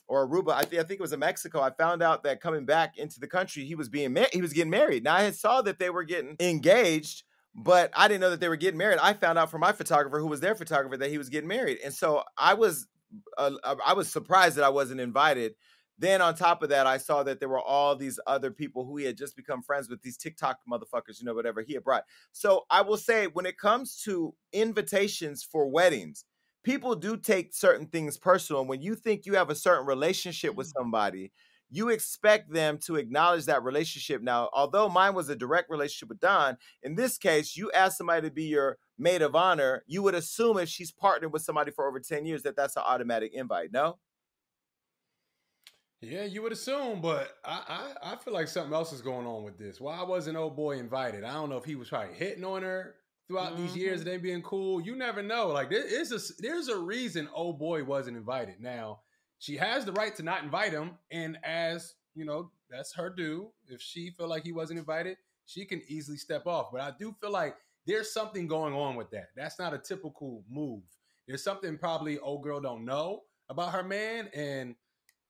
[0.06, 0.52] or Aruba.
[0.52, 1.60] I, th- I think it was in Mexico.
[1.60, 4.52] I found out that coming back into the country, he was being ma- he was
[4.52, 5.04] getting married.
[5.04, 7.24] Now I had saw that they were getting engaged,
[7.54, 8.98] but I didn't know that they were getting married.
[9.00, 11.78] I found out from my photographer, who was their photographer, that he was getting married,
[11.84, 12.86] and so I was
[13.38, 13.52] uh,
[13.84, 15.54] I was surprised that I wasn't invited.
[15.98, 18.96] Then on top of that, I saw that there were all these other people who
[18.96, 22.02] he had just become friends with, these TikTok motherfuckers, you know, whatever he had brought.
[22.32, 26.24] So I will say, when it comes to invitations for weddings,
[26.64, 28.64] people do take certain things personal.
[28.64, 31.30] When you think you have a certain relationship with somebody,
[31.74, 34.22] you expect them to acknowledge that relationship.
[34.22, 38.28] Now, although mine was a direct relationship with Don, in this case, you ask somebody
[38.28, 41.88] to be your maid of honor, you would assume if she's partnered with somebody for
[41.88, 43.98] over 10 years that that's an automatic invite, no?
[46.00, 49.42] Yeah, you would assume, but I, I I feel like something else is going on
[49.42, 49.80] with this.
[49.80, 51.24] Why wasn't old boy invited?
[51.24, 52.96] I don't know if he was probably hitting on her
[53.26, 54.82] throughout these years and of them being cool.
[54.82, 55.48] You never know.
[55.48, 58.60] Like there is a there's a reason old boy wasn't invited.
[58.60, 59.00] Now
[59.44, 63.50] she has the right to not invite him, and as you know, that's her due.
[63.68, 66.68] If she feel like he wasn't invited, she can easily step off.
[66.72, 67.54] But I do feel like
[67.86, 69.28] there's something going on with that.
[69.36, 70.80] That's not a typical move.
[71.28, 74.74] There's something probably old girl don't know about her man, and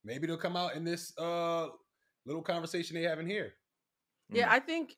[0.04, 1.66] maybe they'll come out in this uh
[2.24, 3.54] little conversation they have in here.
[4.30, 4.52] Yeah, Mm.
[4.52, 4.94] I think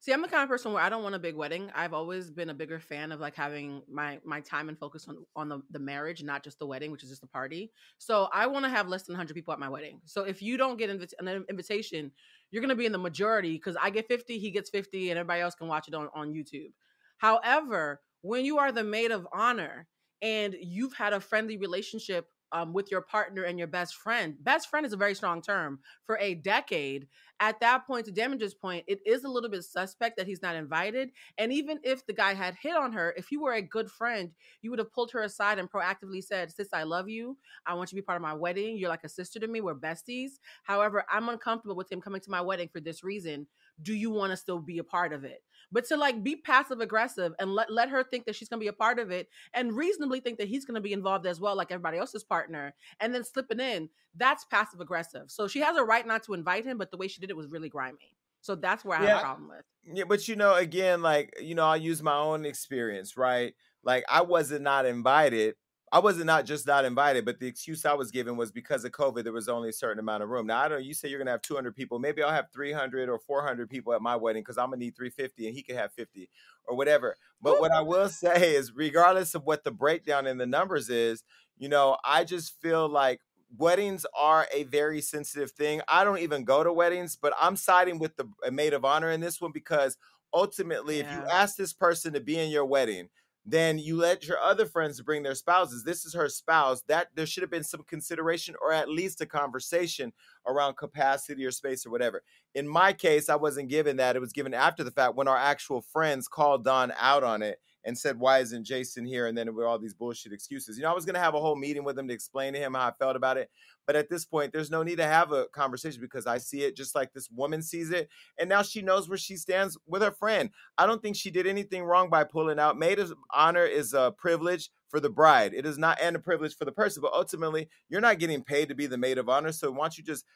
[0.00, 1.70] See, I'm the kind of person where I don't want a big wedding.
[1.74, 5.24] I've always been a bigger fan of like having my my time and focus on
[5.34, 7.72] on the, the marriage, not just the wedding, which is just a party.
[7.98, 10.00] So I want to have less than 100 people at my wedding.
[10.04, 12.12] So if you don't get invi- an invitation,
[12.50, 15.18] you're going to be in the majority because I get 50, he gets 50, and
[15.18, 16.72] everybody else can watch it on, on YouTube.
[17.18, 19.88] However, when you are the maid of honor
[20.22, 24.36] and you've had a friendly relationship um, with your partner and your best friend.
[24.42, 27.08] Best friend is a very strong term for a decade.
[27.40, 30.56] At that point, to Damage's point, it is a little bit suspect that he's not
[30.56, 31.10] invited.
[31.38, 34.30] And even if the guy had hit on her, if you were a good friend,
[34.60, 37.36] you would have pulled her aside and proactively said, Sis, I love you.
[37.64, 38.76] I want you to be part of my wedding.
[38.76, 39.60] You're like a sister to me.
[39.60, 40.32] We're besties.
[40.64, 43.46] However, I'm uncomfortable with him coming to my wedding for this reason.
[43.82, 45.42] Do you want to still be a part of it?
[45.70, 48.64] But to like be passive aggressive and let, let her think that she's going to
[48.64, 51.40] be a part of it and reasonably think that he's going to be involved as
[51.40, 55.24] well, like everybody else's partner, and then slipping in, that's passive aggressive.
[55.26, 57.36] So she has a right not to invite him, but the way she did it
[57.36, 58.16] was really grimy.
[58.40, 59.08] So that's where I yeah.
[59.08, 59.64] have a problem with.
[59.96, 63.54] Yeah, but you know, again, like, you know, I use my own experience, right?
[63.82, 65.54] Like I wasn't not invited,
[65.92, 68.92] I wasn't not just not invited, but the excuse I was given was because of
[68.92, 70.46] COVID, there was only a certain amount of room.
[70.46, 71.98] Now, I don't know, you say you're to have 200 people.
[71.98, 75.46] Maybe I'll have 300 or 400 people at my wedding because I'm to need 350
[75.46, 76.28] and he could have 50
[76.66, 77.16] or whatever.
[77.40, 81.24] But what I will say is, regardless of what the breakdown in the numbers is,
[81.56, 83.20] you know, I just feel like
[83.56, 85.80] weddings are a very sensitive thing.
[85.88, 89.20] I don't even go to weddings, but I'm siding with the maid of honor in
[89.20, 89.96] this one because
[90.32, 91.04] ultimately, yeah.
[91.04, 93.08] if you ask this person to be in your wedding,
[93.46, 95.84] then you let your other friends bring their spouses.
[95.84, 96.82] This is her spouse.
[96.88, 100.12] That there should have been some consideration or at least a conversation
[100.46, 102.22] around capacity or space or whatever.
[102.54, 104.16] In my case, I wasn't given that.
[104.16, 107.58] It was given after the fact when our actual friends called Don out on it
[107.88, 109.26] and said, Why isn't Jason here?
[109.26, 110.76] And then with all these bullshit excuses.
[110.76, 112.58] You know, I was going to have a whole meeting with him to explain to
[112.58, 113.50] him how I felt about it.
[113.86, 116.76] But at this point, there's no need to have a conversation because I see it
[116.76, 118.10] just like this woman sees it.
[118.38, 120.50] And now she knows where she stands with her friend.
[120.76, 122.78] I don't think she did anything wrong by pulling out.
[122.78, 125.54] Maid of honor is a privilege for the bride.
[125.54, 128.68] It is not and a privilege for the person, but ultimately you're not getting paid
[128.68, 129.52] to be the maid of honor.
[129.52, 130.26] So why don't you just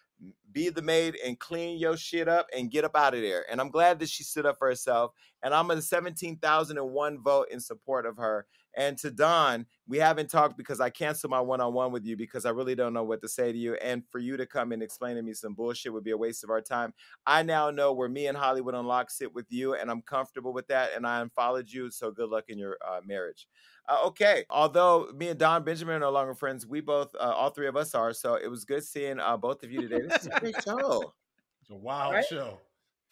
[0.52, 3.44] be the maid and clean your shit up and get up out of there?
[3.50, 5.12] And I'm glad that she stood up for herself.
[5.42, 8.46] And I'm a 17,001 vote in support of her.
[8.76, 12.16] And to Don, we haven't talked because I canceled my one on one with you
[12.16, 13.74] because I really don't know what to say to you.
[13.74, 16.44] And for you to come and explain to me some bullshit would be a waste
[16.44, 16.94] of our time.
[17.26, 20.68] I now know where me and Hollywood Unlock sit with you, and I'm comfortable with
[20.68, 20.90] that.
[20.96, 21.90] And I unfollowed you.
[21.90, 23.46] So good luck in your uh, marriage.
[23.88, 24.44] Uh, okay.
[24.48, 27.76] Although me and Don Benjamin are no longer friends, we both, uh, all three of
[27.76, 28.12] us are.
[28.12, 30.02] So it was good seeing uh, both of you today.
[30.08, 31.14] This is a great show.
[31.62, 32.24] It's a wild right?
[32.24, 32.58] show.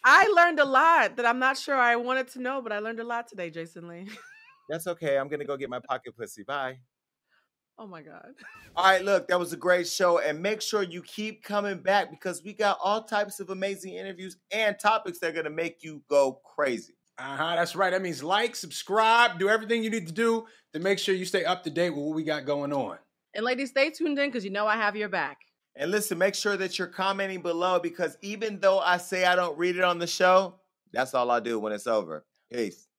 [0.05, 2.99] I learned a lot that I'm not sure I wanted to know, but I learned
[2.99, 4.09] a lot today, Jason Lee.
[4.71, 5.18] That's okay.
[5.18, 6.45] I'm gonna go get my pocket pussy.
[6.45, 6.79] Bye.
[7.77, 8.35] Oh my God.
[8.77, 10.21] All right, look, that was a great show.
[10.21, 14.37] And make sure you keep coming back because we got all types of amazing interviews
[14.53, 16.95] and topics that are going to make you go crazy.
[17.18, 17.57] Uh huh.
[17.57, 17.91] That's right.
[17.91, 21.45] That means like, subscribe, do everything you need to do to make sure you stay
[21.45, 22.99] up to date with what we got going on.
[23.35, 25.39] And ladies, stay tuned in because you know I have your back.
[25.75, 29.57] And listen, make sure that you're commenting below because even though I say I don't
[29.57, 30.57] read it on the show,
[30.93, 32.25] that's all I do when it's over.
[32.53, 32.89] Peace.